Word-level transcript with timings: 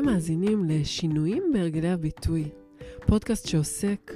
אתם 0.00 0.08
מאזינים 0.08 0.64
לשינויים 0.64 1.42
בהרגלי 1.52 1.88
הביטוי, 1.90 2.48
פודקאסט 3.06 3.48
שעוסק 3.48 4.12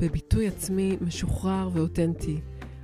בביטוי 0.00 0.48
עצמי 0.48 0.96
משוחרר 1.00 1.68
ואותנטי, 1.72 2.40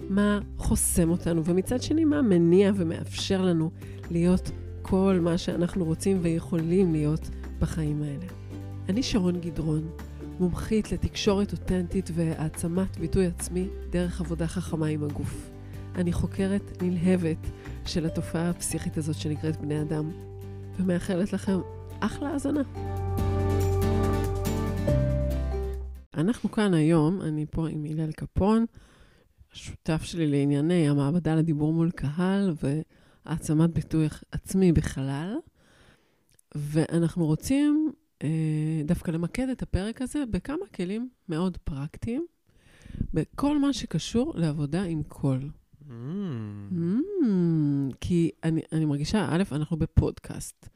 מה 0.09 0.41
חוסם 0.59 1.11
אותנו, 1.11 1.45
ומצד 1.45 1.83
שני, 1.83 2.05
מה 2.05 2.23
מניע 2.23 2.73
ומאפשר 2.77 3.43
לנו 3.43 3.71
להיות 4.11 4.51
כל 4.83 5.19
מה 5.23 5.39
שאנחנו 5.39 5.85
רוצים 5.85 6.19
ויכולים 6.23 6.93
להיות 6.93 7.31
בחיים 7.59 8.03
האלה. 8.03 8.27
אני 8.89 9.03
שרון 9.03 9.41
גדרון, 9.41 9.91
מומחית 10.41 10.93
לתקשורת 10.93 11.53
אותנטית 11.53 12.11
והעצמת 12.15 12.97
ביטוי 12.97 13.27
עצמי 13.27 13.69
דרך 13.91 14.21
עבודה 14.21 14.47
חכמה 14.47 14.87
עם 14.87 15.05
הגוף. 15.05 15.51
אני 15.95 16.13
חוקרת 16.13 16.83
נלהבת 16.83 17.47
של 17.87 18.07
התופעה 18.07 18.51
הפסיכית 18.51 18.97
הזאת 18.97 19.17
שנקראת 19.17 19.61
בני 19.61 19.83
אדם, 19.83 20.11
ומאחלת 20.79 21.33
לכם 21.33 21.59
אחלה 22.01 22.29
האזנה. 22.31 22.63
אנחנו 26.15 26.51
כאן 26.51 26.75
היום, 26.75 27.23
אני 27.23 27.47
פה 27.51 27.69
עם 27.69 27.85
הלל 27.85 28.13
קפון, 28.13 28.65
השותף 29.53 30.03
שלי 30.03 30.27
לענייני 30.27 30.89
המעבדה 30.89 31.35
לדיבור 31.35 31.73
מול 31.73 31.91
קהל 31.91 32.55
והעצמת 33.27 33.71
ביטוי 33.71 34.07
עצמי 34.33 34.73
בכלל, 34.73 35.37
ואנחנו 36.55 37.27
רוצים 37.27 37.93
אה, 38.23 38.83
דווקא 38.85 39.11
למקד 39.11 39.49
את 39.49 39.63
הפרק 39.63 40.03
הזה 40.03 40.25
בכמה 40.31 40.67
כלים 40.75 41.09
מאוד 41.29 41.57
פרקטיים, 41.57 42.27
בכל 43.15 43.59
מה 43.59 43.73
שקשור 43.73 44.33
לעבודה 44.37 44.83
עם 44.83 45.03
קול. 45.03 45.51
Mm. 45.91 45.93
Mm, 46.73 47.95
כי 48.01 48.31
אני, 48.45 48.61
אני 48.73 48.85
מרגישה, 48.85 49.29
א', 49.31 49.43
אנחנו 49.53 49.77
בפודקאסט, 49.77 50.69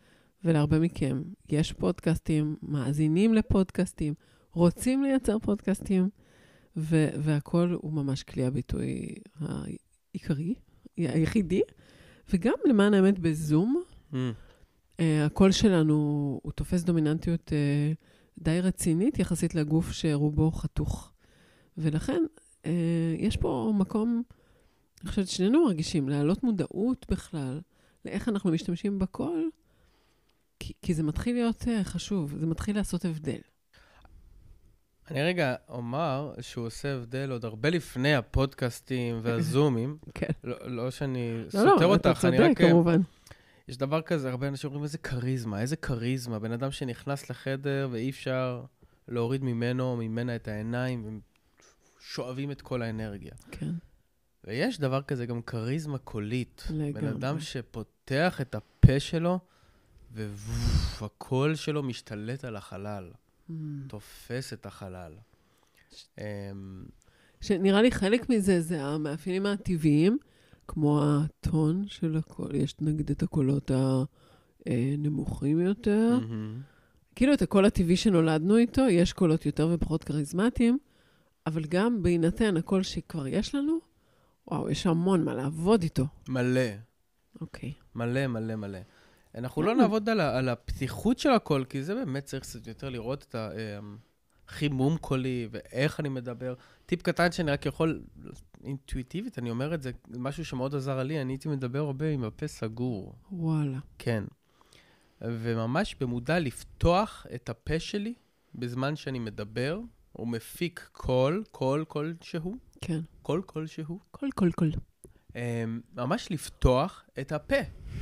ולהרבה 0.45 0.79
מכם 0.79 1.23
יש 1.49 1.73
פודקאסטים, 1.73 2.57
מאזינים 2.63 3.35
לפודקאסטים, 3.35 4.15
רוצים 4.53 5.03
לייצר 5.03 5.39
פודקאסטים, 5.39 6.09
ו- 6.77 7.09
והכול 7.19 7.79
הוא 7.83 7.93
ממש 7.93 8.23
כלי 8.23 8.45
הביטוי 8.45 9.15
העיקרי, 9.41 10.55
היחידי, 10.97 11.63
וגם 12.33 12.55
למען 12.65 12.95
האמת 12.95 13.19
בזום. 13.19 13.83
Mm. 14.13 14.17
Uh, 14.97 15.03
הקול 15.27 15.53
שלנו, 15.53 15.95
הוא 16.43 16.53
תופס 16.53 16.83
דומיננטיות 16.83 17.49
uh, 17.49 18.43
די 18.43 18.61
רצינית 18.61 19.19
יחסית 19.19 19.55
לגוף 19.55 19.93
שרובו 19.93 20.51
חתוך. 20.51 21.13
ולכן, 21.79 22.23
uh, 22.63 22.69
יש 23.19 23.37
פה 23.37 23.73
מקום, 23.79 24.23
אני 25.03 25.11
חושבת 25.11 25.29
ששנינו 25.29 25.65
מרגישים, 25.65 26.09
להעלות 26.09 26.43
מודעות 26.43 27.07
בכלל 27.11 27.61
לאיך 28.05 28.29
אנחנו 28.29 28.51
משתמשים 28.51 28.99
בקול, 28.99 29.51
כי, 30.65 30.73
כי 30.83 30.95
זה 30.95 31.03
מתחיל 31.03 31.35
להיות 31.35 31.63
uh, 31.63 31.69
חשוב, 31.85 32.35
זה 32.41 32.47
מתחיל 32.47 32.77
לעשות 32.77 33.05
הבדל. 33.05 33.41
אני 35.11 35.23
רגע 35.23 35.55
אומר 35.69 36.35
שהוא 36.41 36.67
עושה 36.67 36.95
הבדל 36.95 37.31
עוד 37.31 37.45
הרבה 37.45 37.71
לפני 37.71 38.15
הפודקאסטים 38.15 39.19
והזומים. 39.23 39.99
כן. 40.15 40.33
לא, 40.45 40.57
לא 40.63 40.91
שאני 40.91 41.45
לא, 41.45 41.51
סותר 41.51 41.87
לא, 41.87 41.93
אותך, 41.93 42.11
אתה 42.11 42.21
צודק, 42.21 42.39
אני 42.39 42.51
רק... 42.51 42.59
כמובן. 42.59 43.01
יש 43.69 43.77
דבר 43.77 44.03
כזה, 44.03 44.31
הרבה 44.31 44.49
אנשים 44.49 44.69
אומרים, 44.69 44.85
איזה 44.85 44.99
כריזמה, 44.99 45.61
איזה 45.61 45.77
כריזמה. 45.77 46.39
בן 46.39 46.53
אדם 46.53 46.71
שנכנס 46.71 47.31
לחדר 47.31 47.89
ואי 47.91 48.11
אפשר 48.11 48.65
להוריד 49.09 49.45
ממנו 49.45 49.85
או 49.85 49.97
ממנה 49.97 50.37
את 50.37 50.49
העיניים, 50.49 51.05
והם 51.05 51.21
שואבים 52.01 52.51
את 52.51 52.63
כל 52.63 52.83
האנרגיה. 52.83 53.33
כן. 53.51 53.71
ויש 54.45 54.81
דבר 54.81 55.03
כזה 55.03 55.27
גם 55.27 55.43
כריזמה 55.43 55.99
קולית. 55.99 56.65
לגמרי. 56.71 56.93
בן 56.93 57.07
אדם 57.07 57.41
שפותח 57.41 58.41
את 58.41 58.55
הפה 58.55 59.01
שלו, 59.01 59.39
והקול 60.15 61.55
שלו 61.55 61.83
משתלט 61.83 62.45
על 62.45 62.57
החלל, 62.57 63.11
Mm. 63.51 63.53
תופס 63.89 64.53
את 64.53 64.67
החלל. 64.67 65.13
אמ, 66.19 66.25
שנראה 67.41 67.83
לי 67.83 67.91
חלק 67.91 68.29
מזה 68.31 68.61
זה 68.61 68.83
המאפיינים 68.85 69.47
הטבעיים, 69.47 70.19
כמו 70.69 71.03
הטון 71.05 71.85
של 71.89 72.17
הקול, 72.17 72.55
יש 72.55 72.75
נגיד 72.81 73.11
את 73.11 73.23
הקולות 73.23 73.71
הנמוכים 74.67 75.61
יותר. 75.61 76.19
כאילו 77.15 77.35
את 77.35 77.43
הקול 77.43 77.65
הטבעי 77.65 77.97
שנולדנו 77.97 78.57
איתו, 78.57 78.83
יש 78.83 79.13
קולות 79.13 79.47
יותר 79.47 79.69
ופחות 79.73 80.05
כריזמטיים, 80.05 80.79
אבל 81.47 81.65
גם 81.65 82.03
בהינתן 82.03 82.57
הקול 82.57 82.83
שכבר 82.83 83.27
יש 83.27 83.55
לנו, 83.55 83.79
וואו, 84.49 84.71
יש 84.71 84.87
המון 84.87 85.25
מה 85.25 85.35
לעבוד 85.35 85.83
איתו. 85.83 86.05
מלא. 86.29 86.61
אוקיי. 87.41 87.73
מלא, 87.95 88.27
מלא, 88.27 88.57
מלא. 88.57 88.79
אנחנו 89.35 89.63
לא 89.63 89.73
כן. 89.73 89.79
נעבוד 89.79 90.09
על, 90.09 90.21
על 90.21 90.49
הפתיחות 90.49 91.19
של 91.19 91.31
הכל, 91.31 91.65
כי 91.69 91.83
זה 91.83 91.95
באמת 91.95 92.25
צריך 92.25 92.43
קצת 92.43 92.67
יותר 92.67 92.89
לראות 92.89 93.27
את 93.29 93.35
החימום 94.49 94.97
קולי 94.97 95.49
ואיך 95.51 96.01
אני 96.01 96.09
מדבר. 96.09 96.55
טיפ 96.87 97.03
קטן 97.03 97.33
שאני 97.33 97.51
רק 97.51 97.67
יכול, 97.67 98.03
אינטואיטיבית, 98.65 99.39
אני 99.39 99.51
אומר 99.51 99.75
את 99.75 99.83
זה, 99.83 99.91
משהו 100.09 100.45
שמאוד 100.45 100.75
עזר 100.75 101.03
לי, 101.03 101.21
אני 101.23 101.33
הייתי 101.33 101.49
מדבר 101.49 101.79
הרבה 101.79 102.11
עם 102.11 102.25
הפה 102.25 102.47
סגור. 102.47 103.15
וואלה. 103.33 103.79
כן. 103.99 104.25
וממש 105.21 105.97
במודע 106.01 106.39
לפתוח 106.39 107.27
את 107.35 107.49
הפה 107.49 107.81
שלי 107.81 108.15
בזמן 108.55 108.97
שאני 108.97 109.19
מדבר, 109.19 109.81
או 110.19 110.27
מפיק 110.27 110.89
קול, 110.93 111.45
קול 111.51 111.85
כלשהו, 111.85 112.57
כן. 112.81 113.01
קול 113.23 113.43
כלשהו, 113.47 113.99
קול, 114.11 114.31
קול, 114.31 114.53
קול. 114.53 114.73
אמ, 115.35 115.81
ממש 115.97 116.29
לפתוח 116.31 117.05
את 117.21 117.33
הפה. 117.33 117.57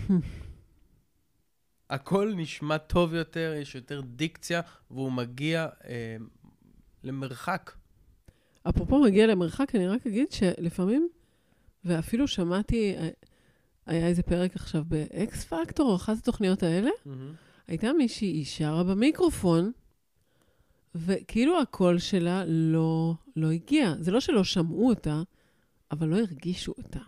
הכל 1.92 2.32
נשמע 2.36 2.78
טוב 2.78 3.14
יותר, 3.14 3.54
יש 3.62 3.74
יותר 3.74 4.00
דיקציה, 4.00 4.60
והוא 4.90 5.12
מגיע 5.12 5.66
אמ, 5.84 6.26
למרחק. 7.04 7.72
אפרופו 8.68 9.00
מגיע 9.00 9.26
למרחק, 9.26 9.74
אני 9.74 9.88
רק 9.88 10.06
אגיד 10.06 10.32
שלפעמים, 10.32 11.08
ואפילו 11.84 12.28
שמעתי, 12.28 12.94
אה, 12.96 13.08
היה 13.86 14.06
איזה 14.06 14.22
פרק 14.22 14.56
עכשיו 14.56 14.84
באקס 14.88 15.44
פקטור, 15.44 15.90
או 15.90 15.96
אחת 15.96 16.16
התוכניות 16.18 16.62
האלה, 16.62 16.90
הייתה 17.66 17.92
מישהי, 17.92 18.28
היא 18.28 18.44
שרה 18.44 18.84
במיקרופון, 18.84 19.72
וכאילו 20.94 21.60
הקול 21.60 21.98
שלה 21.98 22.44
לא, 22.46 23.14
לא 23.36 23.50
הגיע. 23.50 23.94
זה 24.00 24.10
לא 24.10 24.20
שלא 24.20 24.44
שמעו 24.44 24.88
אותה, 24.88 25.22
אבל 25.90 26.08
לא 26.08 26.18
הרגישו 26.18 26.74
אותה. 26.78 27.00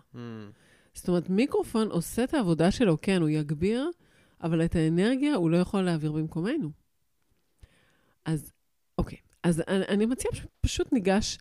זאת 0.93 1.07
אומרת, 1.07 1.29
מיקרופון 1.29 1.87
עושה 1.87 2.23
את 2.23 2.33
העבודה 2.33 2.71
שלו, 2.71 2.97
כן, 3.01 3.21
הוא 3.21 3.29
יגביר, 3.29 3.89
אבל 4.41 4.65
את 4.65 4.75
האנרגיה 4.75 5.35
הוא 5.35 5.49
לא 5.49 5.57
יכול 5.57 5.81
להעביר 5.81 6.11
במקומנו. 6.11 6.71
אז, 8.25 8.53
אוקיי. 8.97 9.17
אז 9.43 9.63
אני, 9.67 9.85
אני 9.87 10.05
מציעה 10.05 10.35
שפשוט 10.35 10.93
ניגש 10.93 11.37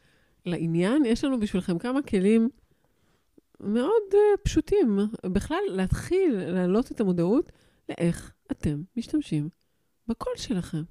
לעניין. 0.47 1.05
יש 1.05 1.25
לנו 1.25 1.41
בשבילכם 1.41 1.79
כמה 1.79 2.03
כלים 2.03 2.51
מאוד 3.61 4.03
uh, 4.13 4.17
פשוטים. 4.45 4.99
בכלל, 5.27 5.59
להתחיל 5.69 6.35
להעלות 6.37 6.93
את 6.93 7.01
המודעות 7.01 7.53
לאיך 7.89 8.33
אתם 8.53 8.83
משתמשים 8.97 9.49
בקול 10.07 10.33
שלכם. 10.37 10.83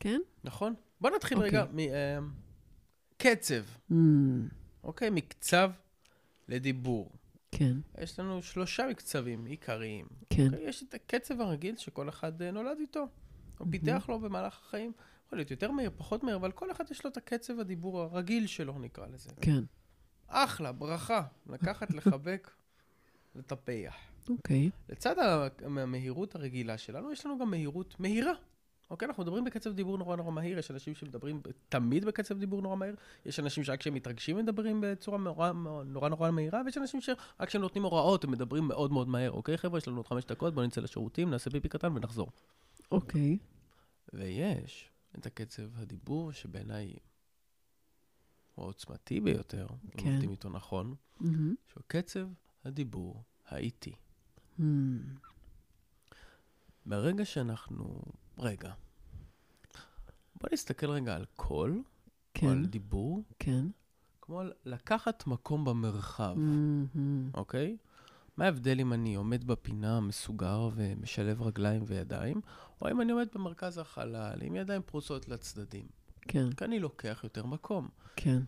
כן? 0.00 0.20
נכון? 0.44 0.74
בוא 1.00 1.10
נתחיל 1.10 1.38
אוקיי. 1.38 1.50
רגע 1.50 1.66
מקצב, 3.20 3.62
Mm, 3.90 3.94
אוקיי? 4.84 5.10
מקצב 5.10 5.70
לדיבור. 6.48 7.10
כן, 7.58 7.76
יש 7.98 8.18
לנו 8.20 8.42
שלושה 8.42 8.86
מקצבים 8.90 9.44
עיקריים. 9.44 10.06
כן. 10.30 10.46
אוקיי? 10.46 10.68
יש 10.68 10.82
את 10.82 10.94
הקצב 10.94 11.40
הרגיל 11.40 11.76
שכל 11.76 12.08
אחד 12.08 12.42
אה, 12.42 12.50
נולד 12.50 12.76
איתו, 12.80 13.06
או 13.60 13.66
פיתח 13.70 14.06
לו 14.08 14.18
במהלך 14.20 14.58
החיים. 14.66 14.92
יכול 15.26 15.38
להיות 15.38 15.50
יותר 15.50 15.70
מהיר, 15.70 15.90
פחות 15.96 16.22
מהיר, 16.22 16.36
אבל 16.36 16.52
כל 16.52 16.70
אחד 16.70 16.84
יש 16.90 17.04
לו 17.04 17.10
את 17.10 17.16
הקצב 17.16 17.60
הדיבור 17.60 18.00
הרגיל 18.00 18.46
שלו, 18.46 18.78
נקרא 18.78 19.06
לזה. 19.06 19.30
כן. 19.40 19.64
אחלה, 20.28 20.72
ברכה. 20.72 21.22
לקחת, 21.46 21.90
לחבק, 21.96 22.50
לטפח. 23.34 23.94
אוקיי. 24.28 24.70
לצד 24.88 25.18
ה- 25.18 25.48
המהירות 25.64 26.34
הרגילה 26.34 26.78
שלנו, 26.78 27.12
יש 27.12 27.26
לנו 27.26 27.38
גם 27.38 27.50
מהירות 27.50 28.00
מהירה. 28.00 28.32
אוקיי, 28.90 29.08
אנחנו 29.08 29.22
מדברים 29.22 29.44
בקצב 29.44 29.72
דיבור 29.72 29.98
נורא 29.98 30.16
נורא 30.16 30.30
מהיר, 30.30 30.58
יש 30.58 30.70
אנשים 30.70 30.94
שמדברים 30.94 31.40
תמיד 31.68 32.04
בקצב 32.04 32.38
דיבור 32.38 32.62
נורא 32.62 32.76
מהיר, 32.76 32.94
יש 33.26 33.40
אנשים 33.40 33.64
שרק 33.64 33.80
כשהם 33.80 33.94
מתרגשים 33.94 34.36
מדברים 34.36 34.80
בצורה 34.86 35.18
נורא 35.18 35.52
נורא, 35.84 36.08
נורא 36.08 36.30
מהירה, 36.30 36.62
ויש 36.64 36.78
אנשים 36.78 37.00
שרק 37.00 37.18
כשהם 37.46 37.62
נותנים 37.62 37.84
הוראות 37.84 38.24
הם 38.24 38.30
מדברים 38.30 38.68
מאוד 38.68 38.92
מאוד 38.92 39.08
מהר. 39.08 39.30
אוקיי, 39.30 39.58
חבר'ה, 39.58 39.78
יש 39.78 39.88
לנו 39.88 39.96
עוד 39.96 40.06
חמש 40.06 40.24
דקות, 40.24 40.54
בואו 40.54 40.66
נצא 40.66 40.80
לשירותים, 40.80 41.30
נעשה 41.30 41.50
פיפי 41.50 41.68
קטן 41.68 41.96
ונחזור. 41.96 42.30
אוקיי. 42.92 43.38
ויש 44.12 44.90
את 45.18 45.26
הקצב 45.26 45.62
הדיבור 45.76 46.32
שבעיניי 46.32 46.94
הוא 48.54 48.64
העוצמתי 48.64 49.20
ביותר, 49.20 49.66
כן. 49.96 50.06
אם 50.06 50.12
עובדים 50.12 50.30
איתו 50.30 50.48
נכון, 50.48 50.94
מהמם. 51.20 51.54
שהוא 51.68 51.82
קצב 51.86 52.26
הדיבור 52.64 53.22
האיטי. 53.48 53.92
Mm, 54.58 54.62
ברגע 56.86 57.24
שאנחנו... 57.24 58.02
רגע. 58.38 58.72
בוא 60.40 60.48
נסתכל 60.52 60.90
רגע 60.90 61.16
על 61.16 61.24
קול, 61.36 61.70
או 61.70 61.76
על 61.76 61.82
כן, 62.34 62.64
דיבור, 62.64 63.22
כן. 63.38 63.66
כמו 64.20 64.40
על 64.40 64.52
לקחת 64.64 65.26
מקום 65.26 65.64
במרחב, 65.64 66.34
מהמם. 66.38 67.30
אוקיי? 67.34 67.76
מה 68.36 68.44
ההבדל 68.44 68.80
אם 68.80 68.92
אני 68.92 69.14
עומד 69.14 69.44
בפינה 69.44 70.00
מסוגר 70.00 70.68
ומשלב 70.74 71.42
רגליים 71.42 71.82
וידיים, 71.86 72.40
או 72.82 72.90
אם 72.90 73.00
אני 73.00 73.12
עומד 73.12 73.28
במרכז 73.34 73.78
החלל 73.78 74.38
עם 74.42 74.56
ידיים 74.56 74.82
פרוסות 74.86 75.28
לצדדים? 75.28 75.86
כן, 76.20 76.52
כי 76.52 76.64
אני 76.64 76.80
לוקח 76.80 77.20
יותר 77.24 77.46
מקום. 77.46 77.88
כן. 78.16 78.40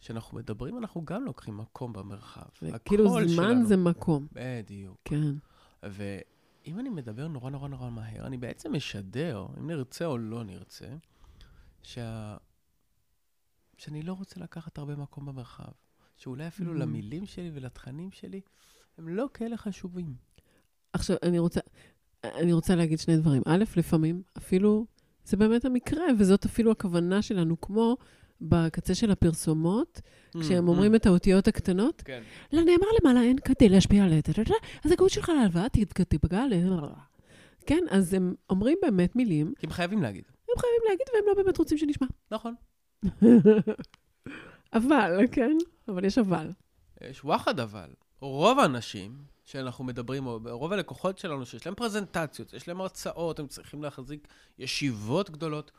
כשאנחנו 0.00 0.36
מדברים, 0.38 0.78
אנחנו 0.78 1.04
גם 1.04 1.24
לוקחים 1.24 1.56
מקום 1.56 1.92
במרחב. 1.92 2.42
כאילו 2.84 3.08
זמן 3.10 3.28
שלנו- 3.28 3.66
זה 3.66 3.76
מקום. 3.76 4.26
בדיוק. 4.32 4.96
כן, 5.04 5.32
ואם 6.64 6.78
אני 6.80 6.88
מדבר 6.88 7.28
נורא 7.28 7.50
נורא 7.50 7.68
נורא 7.68 7.90
מהר, 7.90 8.26
אני 8.26 8.36
בעצם 8.38 8.72
משדר, 8.72 9.46
אם 9.58 9.66
נרצה 9.66 10.06
או 10.06 10.18
לא 10.18 10.44
נרצה, 10.44 10.88
שה... 11.82 12.36
שאני 13.76 14.02
לא 14.02 14.12
רוצה 14.12 14.40
לקחת 14.40 14.78
הרבה 14.78 14.96
מקום 14.96 15.26
במרחב. 15.26 15.72
שאולי 16.16 16.46
אפילו 16.48 16.72
Mhm. 16.72 16.78
למילים 16.78 17.26
שלי 17.26 17.50
ולתכנים 17.54 18.10
שלי, 18.12 18.40
הם 18.98 19.08
לא 19.08 19.26
כאלה 19.34 19.56
חשובים. 19.56 20.14
עכשיו, 20.92 21.16
אני 21.22 21.38
רוצה, 21.38 21.60
אני 22.24 22.52
רוצה 22.52 22.74
להגיד 22.74 22.98
שני 22.98 23.16
דברים. 23.16 23.42
א', 23.46 23.64
לפעמים 23.76 24.22
אפילו, 24.38 24.86
זה 25.24 25.36
באמת 25.36 25.64
המקרה, 25.64 26.04
וזאת 26.18 26.44
אפילו 26.44 26.70
הכוונה 26.70 27.22
שלנו, 27.22 27.60
כמו 27.60 27.96
בקצה 28.48 28.94
של 28.94 29.10
הפרסומות, 29.10 30.00
כשהם 30.40 30.64
Mhm. 30.66 30.68
אומרים 30.68 30.94
את 30.94 31.06
האותיות 31.06 31.48
הקטנות, 31.48 32.02
כן. 32.04 32.22
לנאמר 32.52 32.86
למעלה 33.00 33.22
אין 33.22 33.38
כדי 33.38 33.68
להשפיע 33.68 34.04
על 34.04 34.12
הטטטה, 34.12 34.54
אז 34.84 34.92
הגאות 34.92 35.10
שלך 35.10 35.28
להלוואה 35.28 35.68
תיפגע 36.08 36.46
ל... 36.46 36.52
כן, 37.66 37.84
אז 37.90 38.14
הם 38.14 38.34
אומרים 38.50 38.78
באמת 38.82 39.16
מילים, 39.16 39.52
כי 39.58 39.66
הם 39.66 39.72
חייבים 39.72 40.02
להגיד. 40.02 40.24
הם 40.28 40.58
חייבים 40.58 40.80
להגיד, 40.88 41.06
והם 41.14 41.24
לא 41.26 41.42
באמת 41.42 41.58
רוצים 41.58 41.78
שנשמע. 41.78 42.06
נכון. 42.30 42.54
אבל, 44.74 45.20
כן? 45.32 45.56
אבל 45.88 46.04
יש 46.04 46.18
אבל. 46.18 46.50
יש 47.00 47.24
וואחד 47.24 47.60
אבל. 47.60 47.88
רוב 48.20 48.58
האנשים 48.58 49.16
שאנחנו 49.44 49.84
מדברים, 49.84 50.26
או 50.26 50.38
רוב 50.44 50.72
הלקוחות 50.72 51.18
שלנו, 51.18 51.46
שיש 51.46 51.66
להם 51.66 51.74
פרזנטציות, 51.74 52.52
יש 52.52 52.68
להם 52.68 52.80
הרצאות, 52.80 53.38
הם 53.38 53.46
צריכים 53.46 53.82
להחזיק 53.82 54.28
ישיבות 54.58 55.30
גדולות, 55.30 55.70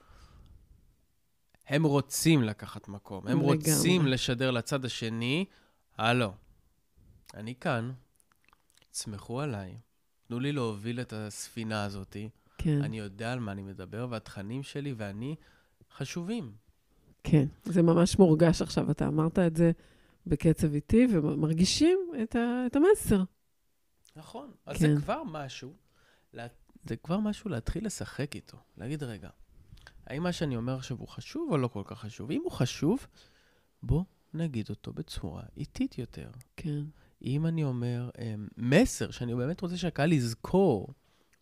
הם 1.67 1.83
רוצים 1.83 2.43
לקחת 2.43 2.87
מקום. 2.87 3.27
הם 3.27 3.37
לגמרי. 3.39 3.55
רוצים 3.55 4.07
לשדר 4.07 4.51
לצד 4.51 4.85
השני, 4.85 5.45
הלו, 5.97 6.33
אני 7.33 7.55
כאן, 7.55 7.91
תסמכו 8.91 9.41
עליי, 9.41 9.77
תנו 10.27 10.39
לי 10.39 10.51
להוביל 10.51 11.01
את 11.01 11.13
הספינה 11.13 11.83
הזאתי, 11.83 12.29
כן, 12.57 12.81
אני 12.81 12.99
יודע 12.99 13.33
על 13.33 13.39
מה 13.39 13.51
אני 13.51 13.63
מדבר, 13.63 14.07
והתכנים 14.09 14.63
שלי 14.63 14.93
ואני 14.97 15.35
חשובים. 15.91 16.51
כן. 17.23 17.45
זה 17.63 17.81
ממש 17.81 18.19
מורגש 18.19 18.61
עכשיו, 18.61 18.91
אתה 18.91 19.07
אמרת 19.07 19.39
את 19.39 19.55
זה 19.55 19.71
בקצב 20.27 20.73
איטי, 20.73 21.07
ומרגישים 21.11 21.99
את, 22.23 22.35
ה, 22.35 22.63
את 22.65 22.75
המסר. 22.75 23.23
נכון. 24.15 24.51
אז 24.65 24.77
כן. 24.77 24.95
זה 24.95 25.01
כבר 25.01 25.23
משהו, 25.23 25.73
זה 26.85 26.95
כבר 27.03 27.19
משהו 27.19 27.49
להתחיל 27.49 27.85
לשחק 27.85 28.35
איתו. 28.35 28.57
להגיד, 28.77 29.03
רגע, 29.03 29.29
האם 30.07 30.23
מה 30.23 30.31
שאני 30.31 30.55
אומר 30.55 30.75
עכשיו 30.75 30.97
הוא 30.97 31.07
חשוב 31.07 31.51
או 31.51 31.57
לא 31.57 31.67
כל 31.67 31.81
כך 31.85 31.99
חשוב? 31.99 32.31
אם 32.31 32.41
הוא 32.43 32.51
חשוב, 32.51 33.07
בוא 33.83 34.03
נגיד 34.33 34.69
אותו 34.69 34.93
בצורה 34.93 35.43
איטית 35.57 35.97
יותר. 35.97 36.29
כן, 36.57 36.83
אם 37.21 37.45
אני 37.45 37.63
אומר 37.63 38.09
אמ, 38.19 38.47
מסר 38.57 39.11
שאני 39.11 39.35
באמת 39.35 39.61
רוצה 39.61 39.77
שהקהל 39.77 40.11
יזכור, 40.11 40.93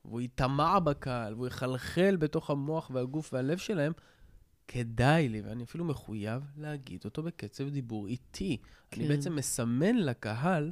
והוא 0.06 0.22
ייטמע 0.22 0.80
בקהל, 0.80 1.34
והוא 1.34 1.48
יחלחל 1.48 2.16
בתוך 2.20 2.50
המוח 2.50 2.92
והגוף 2.94 3.34
והלב 3.34 3.58
שלהם, 3.58 3.94
כדאי 4.68 5.30
לי, 5.30 5.42
ואני 5.42 5.64
אפילו 5.64 5.86
מחויב 5.86 6.44
להגיד 6.58 7.02
אותו 7.06 7.24
בקצב 7.24 7.70
דיבור 7.70 8.08
איטי. 8.08 8.58
אני 8.94 9.04
כן. 9.04 9.08
בעצם 9.08 9.36
מסמן 9.36 9.96
לקהל, 9.96 10.72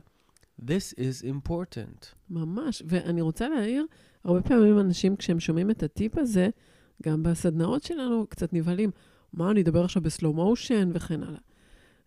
This 0.65 0.93
is 0.93 1.23
important. 1.23 2.05
ממש. 2.29 2.83
ואני 2.85 3.21
רוצה 3.21 3.49
להעיר, 3.49 3.85
הרבה 4.23 4.41
פעמים 4.41 4.79
אנשים, 4.79 5.15
כשהם 5.15 5.39
שומעים 5.39 5.71
את 5.71 5.83
הטיפ 5.83 6.17
הזה, 6.17 6.49
גם 7.03 7.23
בסדנאות 7.23 7.83
שלנו, 7.83 8.27
קצת 8.29 8.53
נבהלים. 8.53 8.91
מה, 9.33 9.51
אני 9.51 9.61
אדבר 9.61 9.83
עכשיו 9.83 10.01
בסלואו 10.01 10.33
מושן 10.33 10.89
וכן 10.93 11.23
הלאה. 11.23 11.39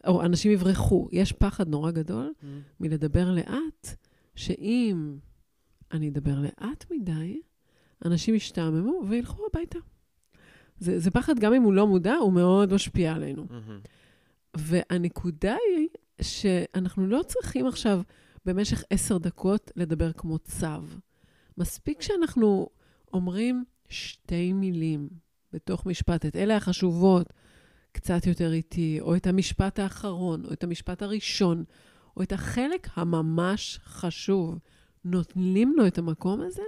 או 0.07 0.23
אנשים 0.23 0.53
יברחו. 0.53 1.09
יש 1.13 1.33
פחד 1.33 1.69
נורא 1.69 1.91
גדול 1.91 2.33
מלדבר 2.81 3.31
לאט, 3.31 3.97
שאם 4.35 5.17
אני 5.93 6.09
אדבר 6.09 6.39
לאט 6.41 6.85
מדי, 6.91 7.41
אנשים 8.05 8.35
ישתעממו 8.35 9.03
וילכו 9.09 9.43
הביתה. 9.51 9.79
זה, 10.79 10.99
זה 10.99 11.11
פחד, 11.11 11.39
גם 11.39 11.55
אם 11.55 11.63
הוא 11.63 11.73
לא 11.73 11.87
מודע, 11.87 12.15
הוא 12.15 12.33
מאוד 12.33 12.75
משפיע 12.75 13.13
עלינו. 13.13 13.47
מהמם. 13.51 13.81
והנקודה 14.57 15.57
היא 15.77 15.89
שאנחנו 16.21 17.07
לא 17.07 17.21
צריכים 17.27 17.67
עכשיו 17.67 18.01
במשך 18.47 18.85
עשר 18.91 19.19
דקות 19.19 19.71
לדבר 19.77 20.13
כמו 20.13 20.39
צו. 20.39 20.67
מספיק 21.59 22.03
שאנחנו 22.03 22.69
אומרים 23.13 23.65
שתי 23.93 24.53
מילים 24.53 25.09
בתוך 25.53 25.87
משפט, 25.87 26.27
את 26.27 26.37
אלה 26.37 26.57
החשובות, 26.57 27.33
קצת 27.93 28.27
יותר 28.27 28.53
איטי, 28.53 29.01
או 29.01 29.17
את 29.17 29.27
המשפט 29.27 29.79
האחרון, 29.79 30.45
או 30.45 30.53
את 30.53 30.65
המשפט 30.65 31.03
הראשון, 31.03 31.65
או 32.17 32.23
את 32.23 32.33
החלק 32.33 32.89
הממש 32.95 33.79
חשוב, 33.85 34.59
נותנים 35.05 35.75
לו 35.77 35.87
את 35.87 35.99
המקום 35.99 36.41
הזה, 36.41 36.63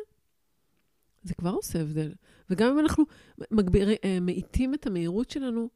זה 1.22 1.34
כבר 1.34 1.50
עושה 1.50 1.80
הבדל. 1.80 2.12
וגם 2.50 2.70
אם 2.70 2.78
אנחנו 2.78 3.04
מגביר, 3.50 3.88
אה, 4.04 4.20
מאיטים 4.20 4.74
את 4.74 4.86
המהירות 4.86 5.30
שלנו 5.30 5.68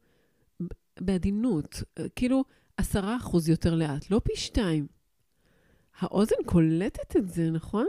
בעדינות, 0.99 1.83
אה, 1.99 2.09
כאילו 2.15 2.43
עשרה 2.77 3.17
אחוז 3.17 3.49
יותר 3.49 3.75
לאט, 3.75 4.11
לא 4.11 4.21
פי 4.23 4.35
שתיים. 4.35 4.87
האוזן 5.99 6.35
קולטת 6.45 7.15
את 7.15 7.29
זה, 7.29 7.51
נכון? 7.51 7.87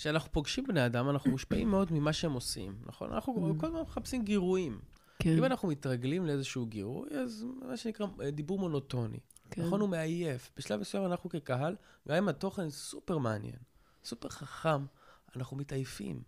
כשאנחנו 0.00 0.32
פוגשים 0.32 0.64
בני 0.66 0.86
אדם, 0.86 1.10
אנחנו 1.10 1.30
מושפעים 1.30 1.70
מאוד 1.70 1.92
ממה 1.92 2.12
שהם 2.12 2.32
עושים, 2.32 2.78
נכון? 2.86 3.12
אנחנו 3.12 3.54
Mm. 3.56 3.60
כל 3.60 3.66
הזמן 3.66 3.80
מחפשים 3.80 4.24
גירויים. 4.24 4.80
כן. 5.18 5.38
אם 5.38 5.44
אנחנו 5.44 5.68
מתרגלים 5.68 6.26
לאיזשהו 6.26 6.66
גירוי, 6.66 7.08
אז 7.10 7.46
מה 7.68 7.76
שנקרא 7.76 8.06
אה, 8.22 8.30
דיבור 8.30 8.58
מונוטוני. 8.58 9.18
כן. 9.50 9.62
נכון, 9.62 9.80
הוא 9.80 9.88
מעייף. 9.88 10.50
בשלב 10.56 10.80
מסוים 10.80 11.04
אנחנו 11.04 11.30
כקהל, 11.30 11.76
גם 12.08 12.14
אם 12.14 12.28
התוכן 12.28 12.70
סופר 12.70 13.18
מעניין, 13.18 13.56
סופר 14.04 14.28
חכם, 14.28 14.84
אנחנו 15.36 15.56
מתעייפים. 15.56 16.22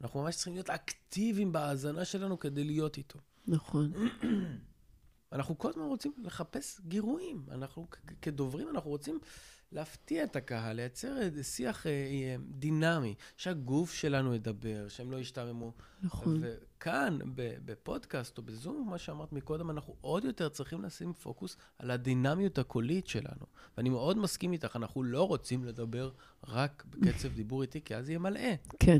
אנחנו 0.00 0.22
ממש 0.22 0.34
צריכים 0.36 0.54
להיות 0.54 0.70
אקטיביים 0.70 1.52
בהאזנה 1.52 2.04
שלנו 2.04 2.38
כדי 2.38 2.64
להיות 2.64 2.96
איתו. 2.96 3.18
נכון. 3.46 3.92
אנחנו 5.32 5.58
כל 5.58 5.68
הזמן 5.68 5.84
רוצים 5.84 6.12
לחפש 6.18 6.80
גירויים. 6.88 7.46
אנחנו 7.50 7.86
כדוברים, 8.22 8.68
אנחנו 8.68 8.90
רוצים 8.90 9.18
להפתיע 9.72 10.24
את 10.24 10.36
הקהל, 10.36 10.76
לייצר 10.76 11.16
שיח 11.42 11.86
אה, 11.86 11.90
אה, 11.90 12.36
דינמי, 12.50 13.14
שהגוף 13.36 13.92
שלנו 13.92 14.34
ידבר, 14.34 14.88
שהם 14.88 15.12
לא 15.12 15.16
ישתעממו. 15.16 15.72
נכון. 16.02 16.40
וכאן, 16.40 17.18
בפודקאסט 17.64 18.38
או 18.38 18.42
בזום, 18.42 18.88
מה 18.90 18.98
שאמרת 18.98 19.32
מקודם, 19.32 19.70
אנחנו 19.70 19.94
עוד 20.00 20.24
יותר 20.24 20.48
צריכים 20.48 20.82
לשים 20.82 21.12
פוקוס 21.12 21.56
על 21.78 21.90
הדינמיות 21.90 22.58
הקולית 22.58 23.06
שלנו. 23.06 23.46
ואני 23.76 23.88
מאוד 23.88 24.18
מסכים 24.18 24.52
איתך, 24.52 24.76
אנחנו 24.76 25.02
לא 25.02 25.28
רוצים 25.28 25.64
לדבר 25.64 26.10
רק 26.48 26.84
בקצב 26.88 27.28
דיבור 27.36 27.62
איטי, 27.62 27.80
כי 27.84 27.96
אז 27.96 28.08
יהיה 28.08 28.18
מלאה. 28.18 28.54
כן. 28.78 28.98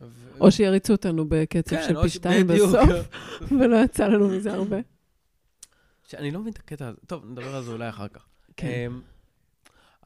ו- 0.00 0.40
או 0.40 0.52
שיריצו 0.52 0.92
אותנו 0.92 1.28
בקצב 1.28 1.76
כן, 1.76 1.84
של 1.88 2.02
פי 2.02 2.08
שתיים. 2.08 2.46
בסוף, 2.46 2.90
ולא 3.60 3.76
יצא 3.76 4.06
לנו 4.06 4.28
מזה 4.28 4.52
הרבה. 4.52 4.76
שאני 6.04 6.30
לא 6.30 6.40
מבין 6.40 6.52
את 6.52 6.58
הקטע 6.58 6.88
הזה. 6.88 6.98
טוב, 7.06 7.24
נדבר 7.24 7.54
על 7.54 7.62
זה 7.62 7.72
אולי 7.72 7.88
אחר 7.88 8.08
כך. 8.08 8.26
כן. 8.56 8.68
אמ, 8.86 9.00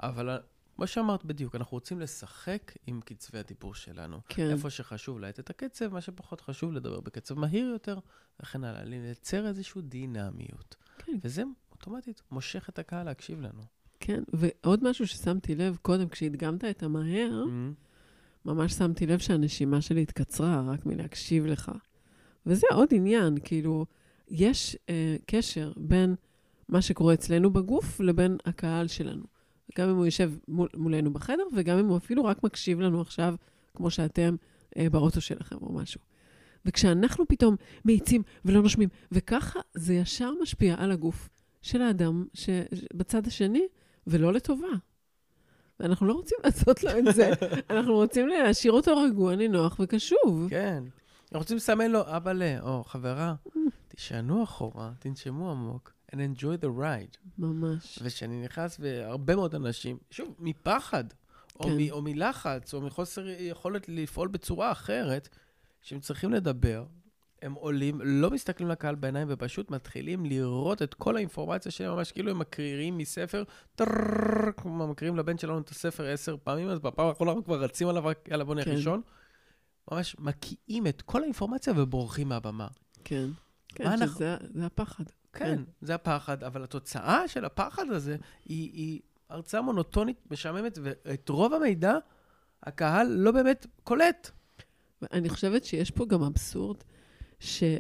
אבל 0.02 0.30
אה, 0.30 0.36
כמו 0.76 0.86
שאמרת 0.86 1.24
בדיוק, 1.24 1.54
אנחנו 1.54 1.74
רוצים 1.74 2.00
לשחק 2.00 2.72
עם 2.86 3.00
קצבי 3.00 3.38
הדיבור 3.38 3.74
שלנו. 3.74 4.20
כן. 4.28 4.50
איפה 4.50 4.70
שחשוב 4.70 5.18
להאט 5.18 5.40
את 5.40 5.50
הקצב, 5.50 5.92
מה 5.92 6.00
שפחות 6.00 6.40
חשוב 6.40 6.72
לדבר 6.72 7.00
בקצב 7.00 7.38
מהיר 7.38 7.66
יותר, 7.66 7.98
וכן 8.40 8.64
הלאה. 8.64 8.84
לייצר 8.84 9.46
איזושהי 9.46 9.82
דינמיות. 9.82 10.76
כן. 10.98 11.18
וזה 11.22 11.42
אוטומטית 11.72 12.22
מושך 12.30 12.68
את 12.68 12.78
הקהל 12.78 13.06
להקשיב 13.06 13.40
לנו. 13.40 13.62
כן, 14.00 14.22
ועוד 14.32 14.84
משהו 14.90 15.06
ששמתי 15.06 15.54
לב 15.54 15.76
קודם, 15.82 16.08
כשהדגמת 16.08 16.64
את 16.64 16.82
המהר, 16.82 17.44
ממש 18.44 18.72
שמתי 18.72 19.06
לב 19.06 19.18
שהנשימה 19.18 19.80
שלי 19.80 20.02
התקצרה 20.02 20.62
רק 20.66 20.86
מלהקשיב 20.86 21.46
לך. 21.46 21.72
וזה 22.46 22.66
עוד 22.72 22.88
עניין, 22.92 23.34
כאילו, 23.44 23.86
יש 24.30 24.76
אה, 24.88 25.16
קשר 25.26 25.72
בין 25.76 26.14
מה 26.68 26.82
שקורה 26.82 27.14
אצלנו 27.14 27.50
בגוף 27.52 28.00
לבין 28.00 28.36
הקהל 28.44 28.86
שלנו. 28.86 29.24
גם 29.78 29.88
אם 29.88 29.96
הוא 29.96 30.06
יושב 30.06 30.32
מול, 30.48 30.68
מולנו 30.76 31.12
בחדר, 31.12 31.42
וגם 31.56 31.78
אם 31.78 31.86
הוא 31.86 31.96
אפילו 31.96 32.24
רק 32.24 32.44
מקשיב 32.44 32.80
לנו 32.80 33.00
עכשיו, 33.00 33.34
כמו 33.74 33.90
שאתם 33.90 34.36
אה, 34.76 34.90
באוטו 34.90 35.20
שלכם 35.20 35.56
או 35.62 35.72
משהו. 35.72 36.00
וכשאנחנו 36.64 37.28
פתאום 37.28 37.56
מאיצים 37.84 38.22
ולא 38.44 38.62
נושמים, 38.62 38.88
וככה 39.12 39.60
זה 39.74 39.94
ישר 39.94 40.30
משפיע 40.42 40.74
על 40.78 40.92
הגוף 40.92 41.28
של 41.62 41.82
האדם 41.82 42.24
שבצד 42.34 43.26
השני, 43.26 43.66
ולא 44.06 44.32
לטובה. 44.32 44.68
ואנחנו 45.80 46.06
לא 46.06 46.12
רוצים 46.12 46.38
לעשות 46.44 46.84
לו 46.84 46.90
את 46.98 47.14
זה, 47.14 47.30
אנחנו 47.70 47.94
רוצים 47.94 48.28
להשאיר 48.28 48.72
אותו 48.72 48.96
רגוע, 48.96 49.36
נינוח 49.36 49.80
וקשוב. 49.80 50.46
כן. 50.50 50.84
אנחנו 51.24 51.38
רוצים 51.38 51.56
לסמן 51.56 51.90
לו, 51.90 52.00
אבא 52.16 52.32
ל, 52.32 52.42
או 52.62 52.84
חברה, 52.84 53.34
תישענו 53.98 54.44
אחורה, 54.44 54.92
תנשמו 54.98 55.50
עמוק, 55.50 55.92
and 56.12 56.14
enjoy 56.14 56.64
the 56.64 56.80
ride. 56.80 57.18
ממש. 57.38 57.98
וכשאני 58.02 58.44
נכנס, 58.44 58.76
והרבה 58.80 59.36
מאוד 59.36 59.54
אנשים, 59.54 59.98
שוב, 60.10 60.34
מפחד, 60.38 61.04
או, 61.60 61.64
כן. 61.64 61.76
מ, 61.76 61.90
או 61.90 62.02
מלחץ, 62.02 62.74
או 62.74 62.80
מחוסר 62.80 63.28
יכולת 63.28 63.88
לפעול 63.88 64.28
בצורה 64.28 64.72
אחרת, 64.72 65.28
שהם 65.82 66.00
צריכים 66.00 66.32
לדבר, 66.32 66.84
הם 67.42 67.54
עולים, 67.54 68.00
לא 68.04 68.30
מסתכלים 68.30 68.68
לקהל 68.68 68.94
בעיניים 68.94 69.28
ופשוט 69.30 69.70
מתחילים 69.70 70.26
לראות 70.26 70.82
את 70.82 70.94
כל 70.94 71.16
האינפורמציה 71.16 71.72
שלהם, 71.72 71.96
ממש 71.96 72.12
כאילו 72.12 72.30
הם 72.30 72.38
מקרירים 72.38 72.98
מספר, 72.98 73.44
טרררר, 73.74 74.52
כמו 74.56 74.86
מקרירים 74.86 75.16
לבן 75.16 75.38
שלנו 75.38 75.58
את 75.58 75.68
הספר 75.68 76.06
עשר 76.06 76.36
פעמים, 76.44 76.68
אז 76.68 76.78
בפעם 76.78 77.06
האחרונה 77.06 77.30
אנחנו 77.30 77.44
כבר 77.44 77.60
רצים 77.60 77.88
עליו, 77.88 78.04
רק 78.04 78.28
יאללה 78.30 78.44
בוא 78.44 78.54
נלך 78.54 78.64
כן. 78.64 78.74
לישון. 78.74 79.00
ממש 79.92 80.16
מקיאים 80.18 80.86
את 80.86 81.02
כל 81.02 81.22
האינפורמציה 81.22 81.72
ובורחים 81.76 82.28
מהבמה. 82.28 82.68
כן. 83.04 83.28
כן, 83.68 83.84
מה 83.84 83.94
אנחנו- 83.94 84.14
שזה 84.14 84.36
זה 84.54 84.66
הפחד. 84.66 85.04
כן, 85.32 85.62
זה 85.80 85.94
הפחד, 85.94 86.44
אבל 86.44 86.62
התוצאה 86.64 87.28
של 87.28 87.44
הפחד 87.44 87.90
הזה 87.90 88.16
היא, 88.44 88.72
היא 88.72 89.00
הרצאה 89.28 89.62
מונוטונית, 89.62 90.16
משעממת, 90.30 90.78
ואת 90.82 91.28
רוב 91.28 91.54
המידע 91.54 91.94
הקהל 92.62 93.06
לא 93.06 93.32
באמת 93.32 93.66
קולט. 93.84 94.30
אני 95.12 95.28
חושבת 95.28 95.64
שיש 95.64 95.90
פה 95.90 96.06
גם 96.06 96.22
אבסורד, 96.22 96.76
שרוב 97.40 97.70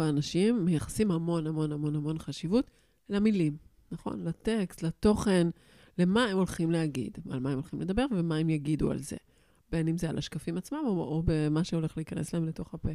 האנשים 0.00 0.64
מייחסים 0.64 1.10
המון 1.10 1.46
המון 1.46 1.72
המון 1.72 1.94
המון 1.96 2.18
חשיבות 2.18 2.70
למילים, 3.08 3.56
נכון? 3.92 4.24
לטקסט, 4.24 4.82
לתוכן, 4.82 5.46
למה 5.98 6.24
הם 6.24 6.36
הולכים 6.36 6.70
להגיד, 6.70 7.18
על 7.30 7.40
מה 7.40 7.50
הם 7.50 7.54
הולכים 7.54 7.80
לדבר 7.80 8.04
ומה 8.10 8.36
הם 8.36 8.50
יגידו 8.50 8.90
על 8.90 8.98
זה. 8.98 9.16
בין 9.70 9.88
אם 9.88 9.98
זה 9.98 10.10
על 10.10 10.18
השקפים 10.18 10.58
עצמם 10.58 10.82
או, 10.84 10.90
או 10.90 11.22
במה 11.24 11.64
שהולך 11.64 11.96
להיכנס 11.96 12.34
להם 12.34 12.44
לתוך 12.44 12.74
הפה. 12.74 12.92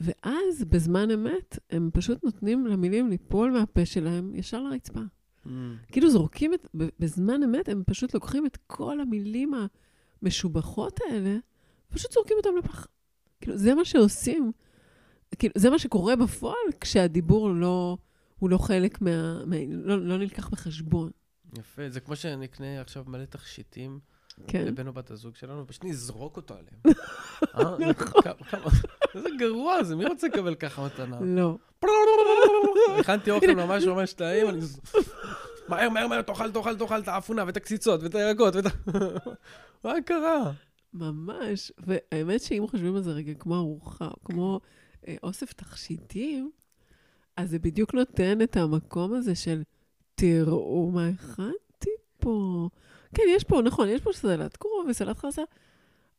ואז, 0.00 0.64
בזמן 0.70 1.10
אמת, 1.10 1.58
הם 1.70 1.90
פשוט 1.92 2.24
נותנים 2.24 2.66
למילים 2.66 3.08
ליפול 3.08 3.50
מהפה 3.50 3.86
שלהם 3.86 4.34
ישר 4.34 4.62
לרצפה. 4.62 5.00
כאילו 5.92 6.10
זורקים 6.10 6.54
את, 6.54 6.66
בזמן 6.74 7.42
אמת, 7.42 7.68
הם 7.68 7.82
פשוט 7.86 8.14
לוקחים 8.14 8.46
את 8.46 8.58
כל 8.66 9.00
המילים 9.00 9.52
המשובחות 10.22 11.00
האלה, 11.08 11.36
פשוט 11.88 12.12
זורקים 12.12 12.36
אותם 12.36 12.56
לפח. 12.58 12.86
כאילו, 13.40 13.56
זה 13.56 13.74
מה 13.74 13.84
שעושים, 13.84 14.52
כאילו, 15.38 15.54
זה 15.56 15.70
מה 15.70 15.78
שקורה 15.78 16.16
בפועל 16.16 16.72
כשהדיבור 16.80 17.50
לא, 17.50 17.98
הוא 18.38 18.50
לא 18.50 18.58
חלק 18.58 19.00
מה... 19.00 19.44
מה 19.46 19.56
לא, 19.68 20.06
לא 20.06 20.18
נלקח 20.18 20.48
בחשבון. 20.48 21.10
יפה, 21.58 21.90
זה 21.90 22.00
כמו 22.00 22.16
שנקנה 22.16 22.80
עכשיו 22.80 23.04
מלא 23.06 23.24
תכשיטים 23.24 24.00
כן. 24.46 24.64
לבן 24.64 24.86
או 24.86 24.92
בת 24.92 25.10
הזוג 25.10 25.36
שלנו, 25.36 25.62
ופשוט 25.62 25.84
נזרוק 25.84 26.36
אותו 26.36 26.54
עליהם. 26.54 26.96
אה? 27.88 27.94
כמה- 28.48 28.70
איזה 29.14 29.28
גרוע 29.38 29.82
זה, 29.82 29.96
מי 29.96 30.04
רוצה 30.06 30.26
לקבל 30.26 30.54
ככה 30.54 30.86
מתנה? 30.86 31.18
לא. 31.20 31.56
הכנתי 32.98 33.30
אוכל 33.30 33.54
ממש 33.54 33.84
ממש 33.84 34.12
טעים, 34.12 34.48
אני... 34.48 34.60
מהר, 35.68 35.90
מהר, 35.90 36.06
מהר, 36.08 36.22
תאכל, 36.22 36.50
תאכל, 36.50 36.76
תאכל 36.76 36.98
את 37.00 37.08
האפונה 37.08 37.44
ואת 37.46 37.56
הקציצות 37.56 38.02
ואת 38.02 38.14
הירקות 38.14 38.54
ואת 38.56 38.66
ה... 38.66 38.70
מה 39.84 39.92
קרה? 40.06 40.52
ממש. 40.94 41.72
והאמת 41.78 42.40
שאם 42.40 42.64
חושבים 42.70 42.96
על 42.96 43.02
זה 43.02 43.10
רגע 43.10 43.34
כמו 43.34 43.54
ארוחה, 43.56 44.08
כמו 44.24 44.60
אה, 45.08 45.16
אוסף 45.22 45.52
תכשיטים, 45.52 46.50
אז 47.36 47.50
זה 47.50 47.58
בדיוק 47.58 47.94
נותן 47.94 48.42
את 48.42 48.56
המקום 48.56 49.14
הזה 49.14 49.34
של, 49.34 49.62
תראו 50.14 50.90
מה 50.94 51.06
הכנתי 51.08 51.90
פה. 52.20 52.68
כן, 53.14 53.22
יש 53.28 53.44
פה, 53.44 53.62
נכון, 53.62 53.88
יש 53.88 54.00
פה 54.00 54.10
סלט 54.12 54.56
כרוב 54.60 54.86
וסלט 54.88 55.18
חסה, 55.18 55.42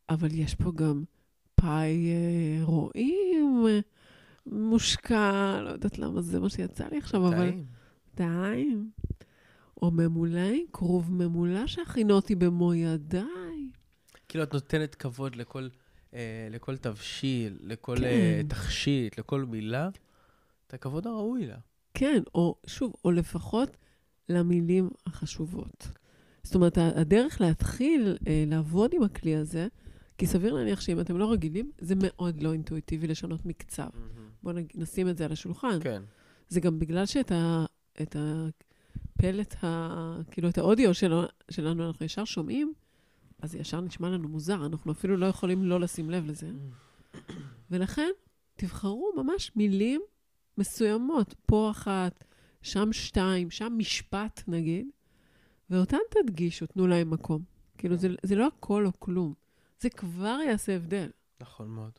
אבל 0.10 0.30
יש 0.32 0.56
פה 0.56 0.72
גם 0.76 1.04
פאי 1.56 2.12
אה, 2.12 2.64
רועים 2.64 3.66
אה, 3.68 3.80
מושקע, 4.46 5.60
לא 5.64 5.70
יודעת 5.70 6.00
למה 6.00 6.22
זה 6.22 6.40
מה 6.40 6.50
שיצא 6.50 6.88
לי 6.92 6.98
עכשיו, 6.98 7.28
אבל... 7.28 7.50
טעים. 7.50 7.66
טעים. 8.16 8.90
או 9.82 9.92
ממולא 9.92 10.40
עם 10.40 10.66
כרוב 10.74 11.12
ממולא 11.12 11.68
שהכינותי 11.68 12.36
במו 12.36 12.74
ידיי. 12.74 13.70
כאילו 14.30 14.44
את 14.44 14.54
נותנת 14.54 14.96
כבוד 14.96 15.36
לכל, 15.36 15.68
אה, 16.14 16.48
לכל 16.52 16.78
תבשיל, 16.78 17.58
לכל 17.62 17.96
כן. 17.98 18.04
אה, 18.04 18.42
תכשיט, 18.48 19.20
לכל 19.20 19.44
מילה, 19.44 19.90
את 20.68 20.74
הכבוד 20.74 21.08
הראוי 21.08 21.46
לה. 21.46 21.58
כן, 21.94 22.24
או 22.36 22.56
שוב, 22.66 22.94
או 23.06 23.12
לפחות 23.12 23.78
למילים 24.30 24.90
החשובות. 25.06 25.88
זאת 26.48 26.56
אומרת, 26.56 26.78
הדרך 26.78 27.42
להתחיל 27.42 28.18
אה, 28.28 28.44
לעבוד 28.48 28.94
עם 28.94 29.04
הכלי 29.04 29.36
הזה, 29.36 29.68
כי 30.18 30.26
סביר 30.26 30.54
להניח 30.54 30.82
שאם 30.82 31.00
אתם 31.00 31.18
לא 31.18 31.32
רגילים, 31.32 31.72
זה 31.80 31.96
מאוד 31.98 32.42
לא 32.44 32.54
אינטואיטיבי 32.54 33.08
לשנות 33.08 33.46
מקצב. 33.46 33.88
בואו 34.44 34.56
נג... 34.56 34.66
נשים 34.76 35.10
את 35.10 35.18
זה 35.18 35.26
על 35.26 35.32
השולחן. 35.32 35.80
כן. 35.82 36.02
זה 36.50 36.60
גם 36.60 36.80
בגלל 36.80 37.06
שאת 37.06 37.32
ה... 37.32 37.66
את 38.02 38.16
הפלט, 38.20 39.64
ה... 39.64 40.18
כאילו, 40.32 40.50
את 40.50 40.58
האודיו 40.58 40.94
שלו, 40.94 41.24
שלנו 41.50 41.88
אנחנו 41.88 42.06
ישר 42.06 42.26
שומעים, 42.26 42.74
אז 43.42 43.52
זה 43.52 43.58
ישר 43.58 43.82
נשמע 43.82 44.10
לנו 44.10 44.30
מוזר, 44.30 44.66
אנחנו 44.66 44.92
אפילו 44.92 45.18
לא 45.18 45.26
יכולים 45.26 45.64
לא 45.64 45.80
לשים 45.80 46.10
לב 46.10 46.26
לזה. 46.26 46.50
ולכן, 47.72 48.10
תבחרו 48.56 49.12
ממש 49.18 49.52
מילים 49.56 50.02
מסוימות, 50.58 51.36
פה 51.46 51.72
אחת, 51.72 52.24
שם 52.62 52.94
שתיים, 52.94 53.52
שם 53.52 53.74
משפט 53.78 54.44
נגיד, 54.48 54.88
ואותן 55.70 55.98
תדגישו, 56.10 56.66
תנו 56.66 56.88
להם 56.88 57.12
מקום. 57.12 57.44
כאילו, 57.78 57.98
זה, 57.98 58.08
זה 58.24 58.36
לא 58.36 58.48
הכל 58.48 58.86
או 58.86 58.92
כלום. 59.00 59.34
זה 59.80 59.90
כבר 59.90 60.38
יעשה 60.48 60.76
הבדל. 60.76 61.10
נכון 61.40 61.68
מאוד. 61.70 61.92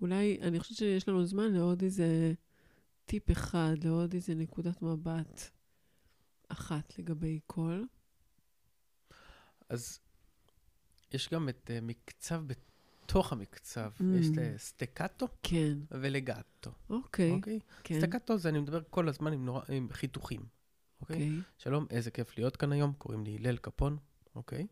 אולי, 0.00 0.38
אני 0.42 0.60
חושבת 0.60 0.78
שיש 0.78 1.08
לנו 1.08 1.26
זמן 1.26 1.52
לעוד 1.52 1.82
איזה 1.82 2.32
טיפ 3.06 3.30
אחד, 3.30 3.74
לעוד 3.84 4.14
איזה 4.14 4.34
נקודת 4.34 4.82
מבט 4.82 5.50
אחת 6.48 6.98
לגבי 6.98 7.40
קול. 7.46 7.86
אז 9.68 9.98
יש 11.12 11.28
גם 11.32 11.48
את 11.48 11.70
אה, 11.70 11.84
מקצב 11.84 12.42
בתוך 12.46 13.32
המקצב. 13.32 13.90
אמ. 13.98 14.04
יש 14.20 14.26
אה, 14.26 14.58
סטקטו 14.58 15.28
כן, 15.42 15.78
ולגטו, 15.90 16.70
אוקיי. 16.90 17.30
אוקיי? 17.30 17.60
כן, 17.84 18.00
סטקטו 18.00 18.38
זה, 18.38 18.48
אני 18.48 18.60
מדבר 18.60 18.82
כל 18.90 19.08
הזמן 19.08 19.32
עם, 19.32 19.44
נורא, 19.44 19.60
עם 19.68 19.88
חיתוכים, 19.92 20.40
אוקיי? 21.02 21.16
אוקיי. 21.16 21.40
שלום, 21.58 21.86
איזה 21.90 22.10
כיף 22.10 22.38
להיות 22.38 22.56
כאן 22.56 22.72
היום, 22.72 22.92
קוראים 22.98 23.24
לי 23.24 23.36
הלל 23.40 23.56
קפון, 23.56 23.96
אוקיי? 24.34 24.66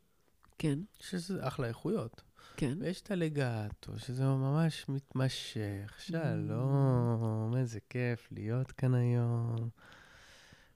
כן, 0.59 0.79
שזה 1.01 1.47
אחלה 1.49 1.67
איכויות. 1.67 2.23
כן. 2.57 2.79
ויש 2.81 3.01
את 3.01 3.11
הלגטו, 3.11 3.99
שזה 3.99 4.25
ממש 4.25 4.87
מתמשך. 4.89 5.95
שלום, 5.99 7.57
איזה 7.57 7.79
כיף 7.91 8.29
להיות 8.33 8.73
כאן 8.73 8.95
היום. 8.95 9.69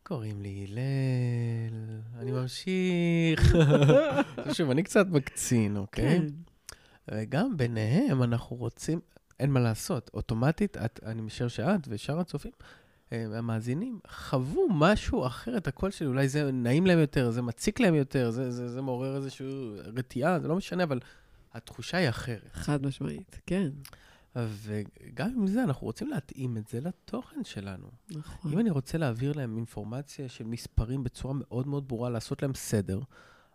קוראים 0.03 0.43
לי 0.43 0.67
הלל, 0.69 2.01
אני 2.19 2.33
ממשיך. 2.33 3.55
שוב, 4.57 4.71
אני 4.71 4.83
קצת 4.83 5.07
מקצין, 5.07 5.77
אוקיי? 5.77 6.19
כן. 6.19 6.27
וגם 7.09 7.57
ביניהם 7.57 8.23
אנחנו 8.23 8.57
רוצים, 8.57 9.01
אין 9.41 9.51
מה 9.51 9.61
לעשות, 9.61 10.11
אוטומטית, 10.15 10.77
את, 10.77 11.01
אני 11.07 11.23
משער 11.23 11.49
שאת 11.49 11.81
ושאר 11.89 12.21
הצופים, 12.21 12.53
אה, 12.61 12.67
המאזינים, 13.13 13.99
חוו 14.09 14.69
משהו 14.71 15.27
אחר 15.27 15.57
את 15.57 15.69
הקול 15.69 15.91
שלי, 15.91 16.07
אולי 16.07 16.29
זה 16.29 16.53
נעים 16.53 16.87
להם 16.87 16.99
יותר, 16.99 17.31
זה 17.31 17.43
מציק 17.43 17.81
להם 17.81 17.95
יותר, 17.95 18.31
זה, 18.31 18.51
זה, 18.51 18.69
זה 18.69 18.83
מעורר 18.83 19.17
איזושהי 19.17 19.47
רתיעה, 19.97 20.41
זה 20.41 20.49
לא 20.49 20.57
משנה, 20.57 20.83
אבל 20.83 21.01
התחושה 21.53 21.99
היא 21.99 22.09
אחרת. 22.09 22.51
חד 22.53 22.87
משמעית, 22.87 23.41
כן. 23.47 23.71
וגם 24.37 25.31
עם 25.37 25.47
זה, 25.47 25.63
אנחנו 25.65 25.87
רוצים 25.87 26.09
להתאים 26.09 26.57
את 26.57 26.69
זה 26.69 26.81
לתוכן 26.81 27.45
שלנו. 27.45 27.87
נכון. 28.11 28.53
אם 28.53 28.59
אני 28.59 28.71
רוצה 28.71 28.99
להעביר 28.99 29.33
להם 29.33 29.57
אינפורמציה 29.57 30.29
של 30.29 30.45
מספרים 30.45 31.05
בצורה 31.05 31.35
מאוד 31.35 31.67
מאוד 31.67 31.89
ברורה, 31.89 32.11
לעשות 32.11 32.43
להם 32.43 32.55
סדר, 32.55 33.01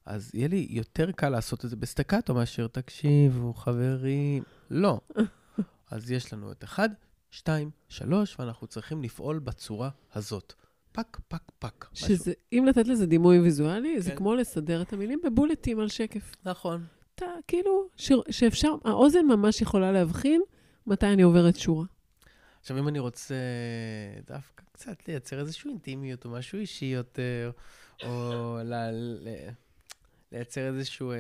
אז 0.06 0.32
יהיה 0.34 0.48
לי 0.48 0.68
יותר 0.70 1.12
קל 1.12 1.30
לעשות 1.30 1.66
את 1.66 1.70
זה 1.70 1.76
בסטקטו 1.76 2.34
מאשר, 2.34 2.68
תקשיבו, 2.68 3.54
חברים, 3.54 4.44
לא. 4.70 5.02
אז 5.92 6.12
יש 6.12 6.34
לנו 6.34 6.52
את 6.52 6.64
אחד, 6.64 6.90
שתיים, 7.32 7.72
שלוש, 7.90 8.40
ואנחנו 8.40 8.68
צריכים 8.68 9.04
לפעול 9.04 9.40
בצורה 9.40 9.90
הזאת. 10.14 10.54
פק, 10.92 11.18
פק, 11.28 11.44
פק. 11.60 11.86
משהו. 11.94 12.08
שזה, 12.08 12.34
אם 12.54 12.66
לתת 12.70 12.88
לזה 12.88 13.06
דימוי 13.06 13.40
ויזואלי, 13.40 14.02
זה 14.02 14.10
כן. 14.10 14.16
כמו 14.16 14.36
לסדר 14.36 14.82
את 14.82 14.94
המילים 14.94 15.20
בבולטים 15.24 15.80
על 15.80 15.88
שקף. 15.88 16.36
נכון. 16.46 16.86
אתה, 17.16 17.26
כאילו, 17.48 17.88
ש, 17.96 18.12
שאפשר, 18.30 18.76
האוזן 18.86 19.26
ממש 19.26 19.62
יכולה 19.62 19.92
להבחין 19.92 20.42
מתי 20.88 21.06
אני 21.06 21.22
עוברת 21.22 21.56
שורה. 21.56 21.86
עכשיו, 22.62 22.80
אם 22.80 22.88
אני 22.88 23.00
רוצה 23.00 23.36
דווקא 24.28 24.64
קצת 24.72 25.08
לייצר 25.08 25.40
איזושהי 25.40 25.70
אינטימיות 25.70 26.26
או 26.26 26.30
משהו 26.30 26.60
אישי 26.60 26.86
יותר, 26.86 27.52
או 28.04 28.58
ל... 28.64 28.74
לייצר 30.32 30.68
איזושהי 30.76 31.06
אה, 31.08 31.16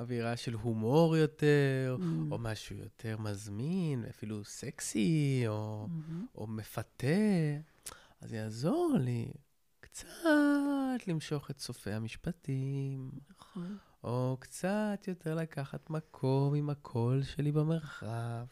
אווירה 0.00 0.36
של 0.36 0.54
הומור 0.54 1.16
יותר, 1.16 1.96
Mm. 2.00 2.02
או 2.32 2.38
משהו 2.38 2.76
יותר 2.76 3.18
מזמין, 3.18 4.04
אפילו 4.10 4.44
סקסי, 4.44 5.44
או, 5.46 5.86
מהמם. 5.88 6.26
או 6.34 6.46
מפתה, 6.46 7.06
אז 8.20 8.32
יעזור 8.32 8.96
לי 9.00 9.32
קצת 9.80 10.08
למשוך 11.06 11.50
את 11.50 11.58
סופי 11.60 11.90
המשפטים, 11.92 13.10
נכון. 13.30 13.76
או 14.04 14.36
קצת 14.40 15.04
יותר 15.08 15.34
לקחת 15.34 15.90
מקום 15.90 16.54
עם 16.54 16.70
הקול 16.70 17.22
שלי 17.22 17.52
במרחב. 17.52 18.44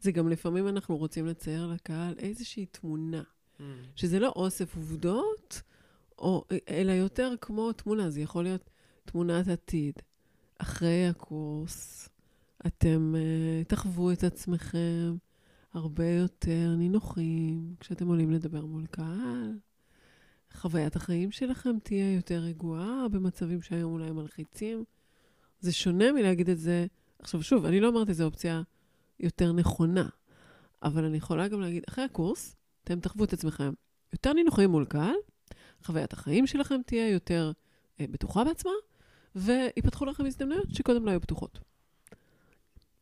זה 0.00 0.12
גם 0.12 0.28
לפעמים 0.28 0.68
אנחנו 0.68 0.96
רוצים 0.96 1.26
לצייר 1.26 1.66
לקהל 1.66 2.14
איזושהי 2.18 2.66
תמונה, 2.66 3.22
שזה 3.96 4.18
לא 4.18 4.32
אוסף 4.36 4.76
עובדות, 4.76 5.62
או, 6.18 6.44
אלא 6.68 6.92
יותר 6.92 7.32
כמו 7.40 7.72
תמונה, 7.72 8.10
זה 8.10 8.20
יכול 8.20 8.44
להיות 8.44 8.70
תמונת 9.06 9.48
עתיד. 9.48 9.94
אחרי 10.58 11.08
הקורס, 11.08 12.08
אתם 12.66 13.14
uh, 13.14 13.68
תחוו 13.68 14.12
את 14.12 14.24
עצמכם 14.24 15.16
הרבה 15.72 16.08
יותר 16.08 16.74
נינוחים 16.78 17.74
כשאתם 17.80 18.08
עולים 18.08 18.30
לדבר 18.30 18.66
מול 18.66 18.86
קהל. 18.86 19.58
חוויית 20.52 20.96
החיים 20.96 21.30
שלכם 21.30 21.78
תהיה 21.82 22.14
יותר 22.14 22.38
רגועה 22.38 23.08
במצבים 23.10 23.62
שהיום 23.62 23.92
אולי 23.92 24.10
מלחיצים. 24.10 24.84
זה 25.60 25.72
שונה 25.72 26.12
מלהגיד 26.12 26.50
את 26.50 26.58
זה. 26.58 26.86
עכשיו, 27.18 27.42
שוב, 27.42 27.64
אני 27.64 27.80
לא 27.80 27.88
אומרת 27.88 28.08
איזו 28.08 28.24
אופציה 28.24 28.62
יותר 29.20 29.52
נכונה, 29.52 30.08
אבל 30.82 31.04
אני 31.04 31.16
יכולה 31.16 31.48
גם 31.48 31.60
להגיד, 31.60 31.82
אחרי 31.88 32.04
הקורס, 32.04 32.56
אתם 32.84 33.00
תחוו 33.00 33.24
את 33.24 33.32
עצמכם 33.32 33.72
יותר 34.12 34.32
נינוחים 34.32 34.70
מול 34.70 34.84
קהל, 34.84 35.14
חוויית 35.82 36.12
החיים 36.12 36.46
שלכם 36.46 36.80
תהיה 36.86 37.10
יותר 37.10 37.52
אה, 38.00 38.06
בטוחה 38.10 38.44
בעצמה, 38.44 38.72
ויפתחו 39.36 40.04
לכם 40.04 40.26
הזדמנויות 40.26 40.74
שקודם 40.74 41.06
לא 41.06 41.10
היו 41.10 41.20
פתוחות. 41.20 41.58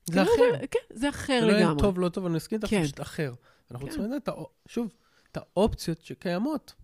זה 0.06 0.22
אחר. 0.22 0.30
זה, 0.60 0.66
כן, 0.70 0.78
זה 0.90 1.08
אחר 1.08 1.40
זה 1.40 1.46
לא 1.46 1.52
יהיה 1.52 1.66
לגמרי. 1.66 1.82
טוב, 1.82 2.00
לא 2.00 2.08
טוב, 2.08 2.26
אני 2.26 2.34
מסכים 2.34 2.56
איתך, 2.58 2.70
כן. 2.70 2.82
פשוט 2.82 3.00
אחר. 3.00 3.34
אנחנו 3.70 3.86
כן. 3.86 3.92
צריכים 3.92 4.10
לדעת, 4.12 4.28
שוב, 4.68 4.92
את 5.32 5.36
האופציות 5.36 6.00
שקיימות. 6.02 6.74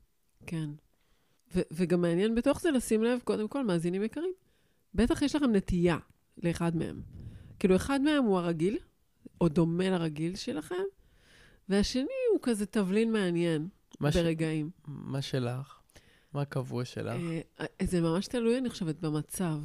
כן. 0.46 0.70
ו- 1.56 1.60
וגם 1.70 2.00
מעניין 2.00 2.34
בתוך 2.34 2.60
זה 2.60 2.70
לשים 2.70 3.04
לב, 3.04 3.20
קודם 3.24 3.48
כל, 3.48 3.64
מאזינים 3.64 4.02
יקרים, 4.02 4.32
בטח 4.94 5.22
יש 5.22 5.36
לכם 5.36 5.52
נטייה 5.52 5.98
לאחד 6.42 6.76
מהם. 6.76 7.00
כאילו, 7.58 7.76
אחד 7.76 8.00
מהם 8.00 8.24
הוא 8.24 8.38
הרגיל, 8.38 8.78
או 9.40 9.48
דומה 9.48 9.90
לרגיל 9.90 10.36
שלכם, 10.36 10.74
והשני 11.68 12.04
הוא 12.32 12.40
כזה 12.42 12.66
תבלין 12.66 13.12
מעניין 13.12 13.68
מה 14.00 14.12
ש- 14.12 14.16
ברגעים. 14.16 14.70
מה 14.86 15.22
שלך? 15.22 15.79
מה 16.34 16.42
הקבוע 16.42 16.84
שלך? 16.84 17.16
אה, 17.60 17.66
זה 17.82 18.00
ממש 18.00 18.26
תלוי, 18.26 18.58
אני 18.58 18.70
חושבת, 18.70 19.00
במצב. 19.00 19.58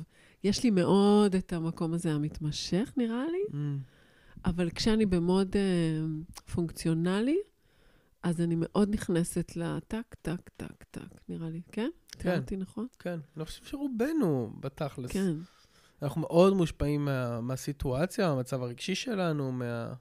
יש 0.44 0.64
לי 0.64 0.70
מאוד 0.70 1.36
את 1.36 1.54
המקום 1.54 1.94
הזה 1.94 2.12
המתמשך, 2.14 2.94
נראה 2.98 3.26
לי, 3.32 3.44
Mm, 3.50 3.56
אבל 4.46 4.70
כשאני 4.70 5.06
במוד 5.06 5.56
אה, 5.56 5.62
פונקציונלי, 6.54 7.38
אז 8.24 8.42
אני 8.42 8.56
מאוד 8.58 8.90
נכנסת 8.90 9.52
לטק, 9.56 10.16
טק, 10.22 10.50
טק, 10.58 10.84
טק, 10.92 11.02
נראה 11.30 11.50
לי. 11.50 11.62
כן? 11.72 11.90
כן. 12.12 12.20
תיארתי 12.22 12.56
נכון? 12.58 12.88
כן. 13.00 13.20
אני 13.38 13.46
חושב 13.46 13.66
שרובנו, 13.66 14.54
בתכלס, 14.60 15.12
כן. 15.12 15.34
אנחנו 16.02 16.22
מאוד 16.22 16.54
מושפעים 16.54 17.06
מה- 17.06 17.42
מהסיטואציה, 17.42 18.30
מהמצב 18.34 18.62
הרגשי 18.62 18.96
שלנו, 18.96 19.52
מה- 19.52 19.94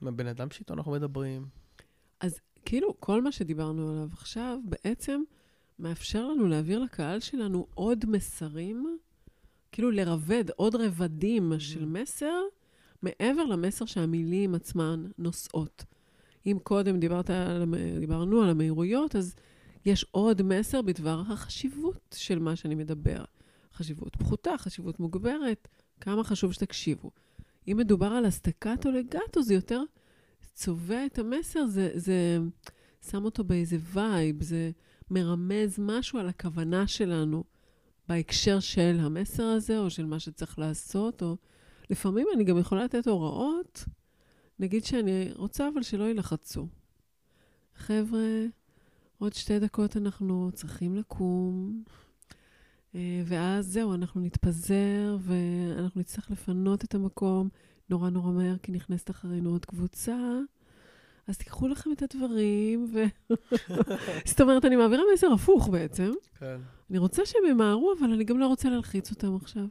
מהבן 0.00 0.26
אדם 0.26 0.50
שאיתו 0.50 0.74
אנחנו 0.74 0.92
מדברים. 0.92 1.46
כאילו, 2.66 3.00
כל 3.00 3.22
מה 3.22 3.32
שדיברנו 3.32 3.90
עליו 3.90 4.08
עכשיו, 4.12 4.58
בעצם 4.64 5.22
מאפשר 5.78 6.28
לנו 6.28 6.48
להעביר 6.48 6.78
לקהל 6.78 7.20
שלנו 7.20 7.66
עוד 7.74 8.04
מסרים, 8.08 8.98
כאילו 9.72 9.90
לרבד 9.90 10.44
עוד 10.56 10.74
רבדים 10.74 11.52
של 11.58 11.84
מסר, 11.84 12.40
מעבר 13.02 13.44
למסר 13.44 13.84
שהמילים 13.84 14.54
עצמן 14.54 15.04
נושאות. 15.18 15.84
אם 16.46 16.58
קודם 16.62 17.00
דיברת 17.00 17.30
על, 17.30 17.64
דיברנו 18.00 18.42
על 18.42 18.50
המהירויות, 18.50 19.16
אז 19.16 19.34
יש 19.84 20.06
עוד 20.10 20.42
מסר 20.42 20.82
בדבר 20.82 21.22
החשיבות 21.28 22.16
של 22.18 22.38
מה 22.38 22.56
שאני 22.56 22.74
מדבר. 22.74 23.24
חשיבות 23.74 24.16
פחותה, 24.16 24.58
חשיבות 24.58 25.00
מוגברת, 25.00 25.68
כמה 26.00 26.24
חשוב 26.24 26.52
שתקשיבו. 26.52 27.10
אם 27.68 27.76
מדובר 27.76 28.06
על 28.06 28.24
הסטקטו 28.24 28.90
לגטו, 28.90 29.42
זה 29.42 29.54
יותר 29.54 29.82
צובע 30.54 31.06
את 31.06 31.18
המסר, 31.18 31.66
זה, 31.66 31.90
זה 31.94 32.38
שם 33.10 33.24
אותו 33.24 33.44
באיזה 33.44 33.76
vibe, 33.92 34.42
זה 34.42 34.70
מרמז 35.10 35.78
משהו 35.78 36.18
על 36.18 36.28
הכוונה 36.28 36.86
שלנו 36.86 37.44
בהקשר 38.08 38.60
של 38.60 38.96
המסר 39.00 39.44
הזה, 39.44 39.78
או 39.78 39.90
של 39.90 40.06
מה 40.06 40.18
שצריך 40.18 40.58
לעשות, 40.58 41.22
או 41.22 41.36
לפעמים 41.90 42.26
אני 42.34 42.44
גם 42.44 42.58
יכולה 42.58 42.84
לתת 42.84 43.06
הוראות, 43.06 43.84
נגיד 44.58 44.84
שאני 44.84 45.32
רוצה 45.34 45.68
אבל 45.74 45.82
שלא 45.82 46.04
יילחצו. 46.04 46.66
חבר'ה, 47.76 48.44
עוד 49.18 49.32
שתי 49.32 49.58
דקות 49.58 49.96
אנחנו 49.96 50.50
צריכים 50.54 50.96
לקום, 50.96 51.82
אה, 52.94 53.22
ואז 53.26 53.66
זהו, 53.66 53.94
אנחנו 53.94 54.20
נתפזר, 54.20 55.16
ואנחנו 55.20 56.00
נצטרך 56.00 56.30
לפנות 56.30 56.84
את 56.84 56.94
המקום 56.94 57.48
נורא 57.90 58.10
נורא 58.10 58.32
מהר, 58.32 58.58
כי 58.58 58.72
נכנסת 58.72 59.10
אחרינו 59.10 59.50
עוד 59.50 59.64
קבוצה. 59.64 60.16
אז 61.28 61.38
תיקחו 61.38 61.68
לכם 61.68 61.92
את 61.92 62.02
הדברים, 62.02 62.86
ו... 62.94 63.04
זאת 64.30 64.40
אומרת, 64.40 64.64
אני 64.64 64.76
מעבירה 64.76 65.02
מסר 65.14 65.32
הפוך 65.32 65.68
בעצם. 65.68 66.12
כן. 66.38 66.60
אני 66.90 66.98
רוצה 66.98 67.26
שהם 67.26 67.42
ימהרו, 67.50 67.92
אבל 67.98 68.12
אני 68.12 68.24
גם 68.24 68.38
לא 68.38 68.46
רוצה 68.46 68.70
להלחיץ 68.70 69.10
אותם 69.10 69.36
עכשיו. 69.36 69.64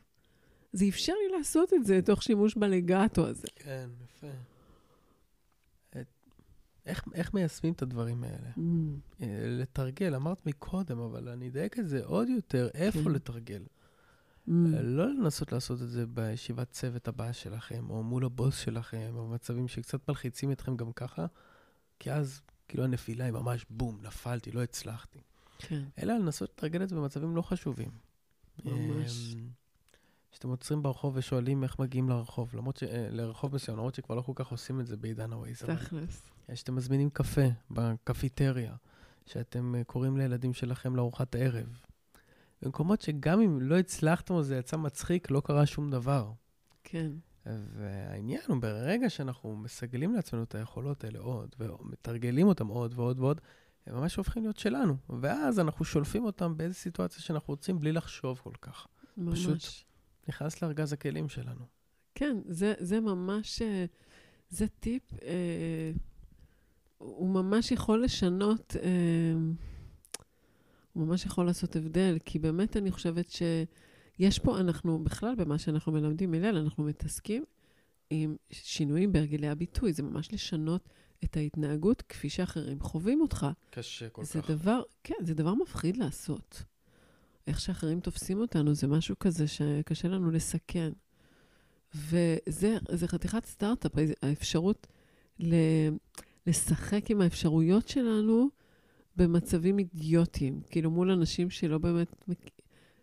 זה 0.74 0.86
אפשר 0.90 1.14
לי 1.14 1.38
לעשות 1.38 1.74
את 1.74 1.86
זה 1.86 2.00
תוך 2.06 2.24
שימוש 2.24 2.56
בלגטו 2.56 3.28
הזה. 3.28 3.48
כן, 3.56 3.90
יפה. 4.04 4.28
איך, 6.86 7.04
איך 7.14 7.34
מיישמים 7.34 7.74
את 7.74 7.82
הדברים 7.82 8.24
האלה? 8.24 8.50
Mm, 8.56 8.62
אה, 9.22 9.46
לתרגל, 9.48 10.16
אמרת 10.16 10.46
מקודם, 10.46 11.00
אבל 11.00 11.30
אני 11.30 11.50
אדייק 11.50 11.80
את 11.80 11.88
זה 11.88 12.06
עוד 12.06 12.30
יותר, 12.30 12.70
איפה 12.74 13.04
כן. 13.04 13.12
לתרגל? 13.12 13.64
Mm, 14.48 14.52
אה, 14.74 14.82
לא 14.82 15.08
לנסות 15.08 15.52
לעשות 15.52 15.82
את 15.82 15.90
זה 15.90 16.06
בישיבת 16.06 16.72
צוות 16.72 17.08
הבאה 17.08 17.34
שלכם, 17.34 17.90
או 17.90 18.04
מול 18.04 18.26
הבוס 18.26 18.58
שלכם, 18.58 19.12
או 19.16 19.28
במצבים 19.28 19.68
שקצת 19.68 20.10
מלחיצים 20.10 20.52
אתכם 20.52 20.78
גם 20.78 20.92
ככה, 20.92 21.26
כי 22.00 22.12
אז 22.12 22.42
כאילו 22.68 22.84
הנפילה 22.84 23.26
היא 23.26 23.34
ממש 23.34 23.66
בום, 23.70 24.00
נפלתי, 24.02 24.52
לא 24.52 24.64
הצלחתי. 24.64 25.20
כן, 25.58 25.84
אלא 26.04 26.14
לנסות 26.14 26.50
לתרגל 26.50 26.84
את 26.84 26.90
זה 26.90 26.96
במצבים 26.96 27.36
לא 27.36 27.42
חשובים. 27.42 27.90
ממש. 28.66 29.34
אמ, 29.34 29.50
שאתם 30.32 30.50
עוצרים 30.50 30.84
ברחוב 30.84 31.14
ושואלים 31.18 31.64
איך 31.64 31.80
מגיעים 31.80 32.10
לרחוב, 32.10 32.56
למרות 32.56 32.78
ש... 32.78 32.84
אה, 32.84 33.08
לרחוב 33.12 33.56
מסוים, 33.56 33.78
למרות 33.78 33.96
שכבר 33.96 34.16
לא 34.16 34.22
כל 34.22 34.32
כך 34.36 34.48
עושים 34.48 34.80
את 34.80 34.88
זה 34.88 34.98
בעידן 34.98 35.34
הווייז. 35.34 35.58
תכלס. 35.58 36.22
שאתם 36.54 36.76
מזמינים 36.76 37.10
קפה 37.10 37.48
בקפיטריה, 37.72 38.76
שאתם 39.26 39.76
אה, 39.76 39.84
קוראים 39.84 40.18
לילדים 40.18 40.54
שלכם 40.54 40.96
לארוחת 40.96 41.36
ערב. 41.36 41.78
במקומות 42.64 43.02
שגם 43.02 43.42
אם 43.42 43.62
לא 43.62 43.80
הצלחתם 43.80 44.34
או 44.34 44.44
זה 44.44 44.58
יצא 44.58 44.78
מצחיק, 44.78 45.32
לא 45.32 45.42
קרה 45.46 45.66
שום 45.66 45.92
דבר. 45.92 46.32
כן, 46.84 47.12
והעניין 47.46 48.42
הוא, 48.48 48.62
ברגע 48.62 49.10
שאנחנו 49.10 49.56
מסגלים 49.56 50.14
לעצמנו 50.14 50.44
את 50.44 50.56
היכולות 50.56 51.04
האלה 51.04 51.20
עוד, 51.20 51.56
ומתרגלים 51.60 52.48
אותם 52.48 52.68
עוד 52.68 52.94
ועוד 52.96 53.20
ועוד, 53.20 53.42
הם 53.88 53.96
ממש 53.96 54.16
הופכים 54.16 54.44
להיות 54.44 54.58
שלנו. 54.58 54.96
ואז 55.22 55.60
אנחנו 55.60 55.86
שולפים 55.86 56.26
אותם 56.26 56.58
באיזו 56.58 56.76
סיטואציה 56.76 57.22
שאנחנו 57.22 57.54
רוצים 57.54 57.80
בלי 57.80 57.92
לחשוב 57.92 58.40
כל 58.44 58.54
כך. 58.62 58.88
ממש. 59.18 59.40
פשוט. 59.40 59.62
נכנס 60.28 60.62
לארגז 60.62 60.94
הכלים 60.94 61.30
שלנו. 61.30 61.66
כן, 62.16 62.38
זה, 62.46 62.74
זה 62.80 63.00
ממש, 63.00 63.62
אה, 63.62 63.86
זה 64.50 64.68
טיפ, 64.68 65.04
אה, 65.24 65.92
הוא 66.98 67.30
ממש 67.30 67.72
יכול 67.72 68.04
לשנות, 68.04 68.76
אה, 68.84 68.90
הוא 70.94 71.08
ממש 71.08 71.26
יכול 71.26 71.46
לעשות 71.46 71.76
הבדל, 71.76 72.18
כי 72.26 72.40
באמת 72.40 72.78
אני 72.78 72.92
חושבת 72.92 73.30
שיש 73.30 74.40
פה, 74.40 74.60
אנחנו 74.60 75.04
בכלל, 75.04 75.36
במה 75.36 75.58
שאנחנו 75.58 75.92
מלמדים 75.92 76.34
הלל, 76.34 76.58
אנחנו 76.58 76.84
מתעסקים 76.84 77.44
עם 78.10 78.36
שינויים 78.52 79.12
בהרגלי 79.12 79.48
הביטוי, 79.48 79.94
זה 79.94 80.04
ממש 80.04 80.34
לשנות 80.34 80.90
את 81.24 81.38
ההתנהגות 81.38 82.02
כפי 82.02 82.30
שאחרים 82.30 82.80
חווים 82.80 83.22
אותך. 83.22 83.48
קשה 83.70 84.10
כל 84.10 84.24
זה 84.24 84.42
כך. 84.42 84.50
דבר, 84.50 84.82
כן, 85.04 85.16
זה 85.24 85.34
דבר 85.34 85.54
מפחיד 85.54 85.98
לעשות. 85.98 86.64
איך 87.48 87.60
שאחרים 87.60 88.00
תופסים 88.00 88.40
אותנו, 88.40 88.74
זה 88.74 88.88
משהו 88.88 89.20
כזה 89.20 89.48
שקשה 89.48 90.08
לנו 90.08 90.32
לסכן. 90.32 90.92
וזה 91.96 92.78
זה 92.92 93.08
חתיכת 93.08 93.46
סטארט-אפ, 93.46 93.92
האפשרות 94.22 94.88
ל, 95.40 95.56
לשחק 96.48 97.12
עם 97.12 97.22
האפשרויות 97.22 97.88
שלנו 97.88 98.50
במצבים 99.16 99.80
אידיוטיים, 99.80 100.62
כאילו 100.70 100.92
מול 100.92 101.12
אנשים 101.12 101.50
שלא 101.50 101.78
באמת, 101.78 102.26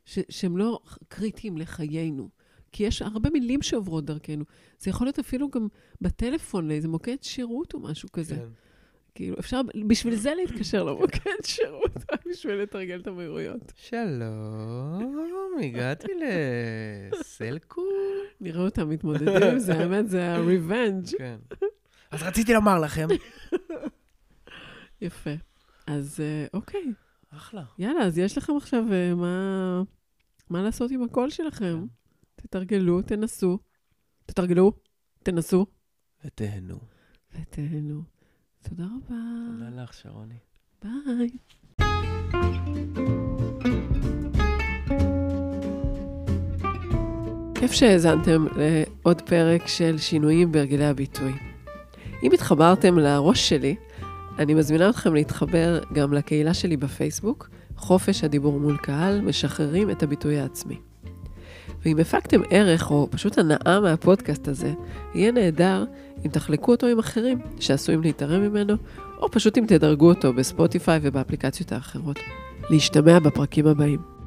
ש, 0.05 0.18
שהם 0.29 0.57
לא 0.57 0.81
קריטיים 1.09 1.59
לחיינו. 1.59 2.29
כי 2.73 2.83
יש 2.83 3.03
הרבה 3.03 3.31
מילים 3.31 3.62
שעוברות 3.62 4.05
דרכנו. 4.05 4.44
זה 4.79 4.90
יכול 4.90 5.07
להיות 5.07 5.18
אפילו 5.18 5.51
גם 5.51 5.68
בטלפון 6.01 6.68
לאיזה 6.68 6.88
מוקד 6.88 7.16
שירות 7.23 7.75
או 7.75 7.81
משהו 7.81 8.09
כזה. 8.12 8.37
כן. 8.37 8.49
כאילו, 9.14 9.37
אפשר 9.38 9.61
בשביל 9.87 10.14
זה 10.14 10.35
להתקשר 10.35 10.85
למוקד 10.85 11.44
שירות, 11.44 11.96
בשביל 12.31 12.55
לתרגל 12.55 13.01
את 13.01 13.07
המהירויות. 13.07 13.73
שלום, 13.77 15.53
הגעתי 15.62 16.09
לסלקום. 17.12 17.85
נראה 18.40 18.64
אותם 18.64 18.88
מתמודדים 18.88 19.59
זה, 19.59 19.75
האמת, 19.75 20.09
זה 20.09 20.29
ה-revenge. 20.29 21.18
כן. 21.18 21.37
אז 22.11 22.23
רציתי 22.23 22.55
לומר 22.55 22.81
לכם. 22.81 23.09
יפה. 25.03 25.31
אז 25.90 26.20
אה, 26.20 26.46
אוקיי. 26.55 26.92
אחלה. 27.31 27.64
יאללה, 27.79 28.05
אז 28.05 28.18
יש 28.18 28.38
לכם 28.38 28.57
עכשיו 28.57 28.85
אה, 28.92 29.14
מה, 29.14 29.83
מה 30.50 30.62
לעשות 30.62 30.90
עם 30.90 31.03
הקול 31.03 31.31
שלכם. 31.31 31.79
כן. 31.81 32.42
תתרגלו, 32.42 33.03
תנסו. 33.03 33.59
תתרגלו, 34.26 34.72
תנסו. 35.22 35.66
ותהנו. 36.24 36.79
ותהנו. 37.35 38.03
תודה 38.62 38.85
רבה. 38.85 39.16
תודה 39.59 39.83
לך, 39.83 39.94
שרוני. 39.94 40.38
ביי. 40.83 41.31
כיף 47.55 47.72
שהאזנתם 47.72 48.46
לעוד 48.57 49.20
פרק 49.20 49.66
של 49.66 49.98
שינויים 49.98 50.53
בהרגלי 50.53 50.87
הביטוי. 50.87 51.33
אם 52.22 52.33
התחברתם 52.33 52.98
לראש 52.98 53.48
שלי, 53.48 53.76
אני 54.40 54.55
מזמינה 54.55 54.90
אתכם 54.90 55.14
להתחבר 55.14 55.81
גם 55.92 56.12
לקהילה 56.12 56.55
שלי 56.55 56.76
בפייסבוק, 56.76 57.48
חופש 57.76 58.24
הדיבור 58.24 58.61
מול 58.61 58.76
קהל, 58.76 59.20
משחררים 59.20 59.90
את 59.90 60.03
הביטוי 60.03 60.38
העצמי. 60.38 60.81
ואם 61.85 61.98
הפקתם 61.98 62.40
ערך 62.50 62.90
או 62.90 63.09
פשוט 63.11 63.38
הנאה 63.38 63.81
מהפודקאסט 63.81 64.48
הזה, 64.48 64.72
יהיה 65.14 65.33
נהדר 65.33 65.85
אם 66.26 66.31
תחלקו 66.31 66.70
אותו 66.70 66.87
עם 66.87 66.98
אחרים 66.98 67.38
שעשויים 67.61 68.03
להתערם 68.03 68.42
ממנו, 68.42 68.74
או 69.18 69.31
פשוט 69.31 69.59
אם 69.59 69.64
תדרגו 69.68 70.09
אותו 70.09 70.33
בספוטיפיי 70.33 71.00
ובאפליקציות 71.03 71.72
האחרות. 71.72 72.18
להשתמע 72.70 73.18
בפרקים 73.18 73.66
הבאים. 73.66 74.19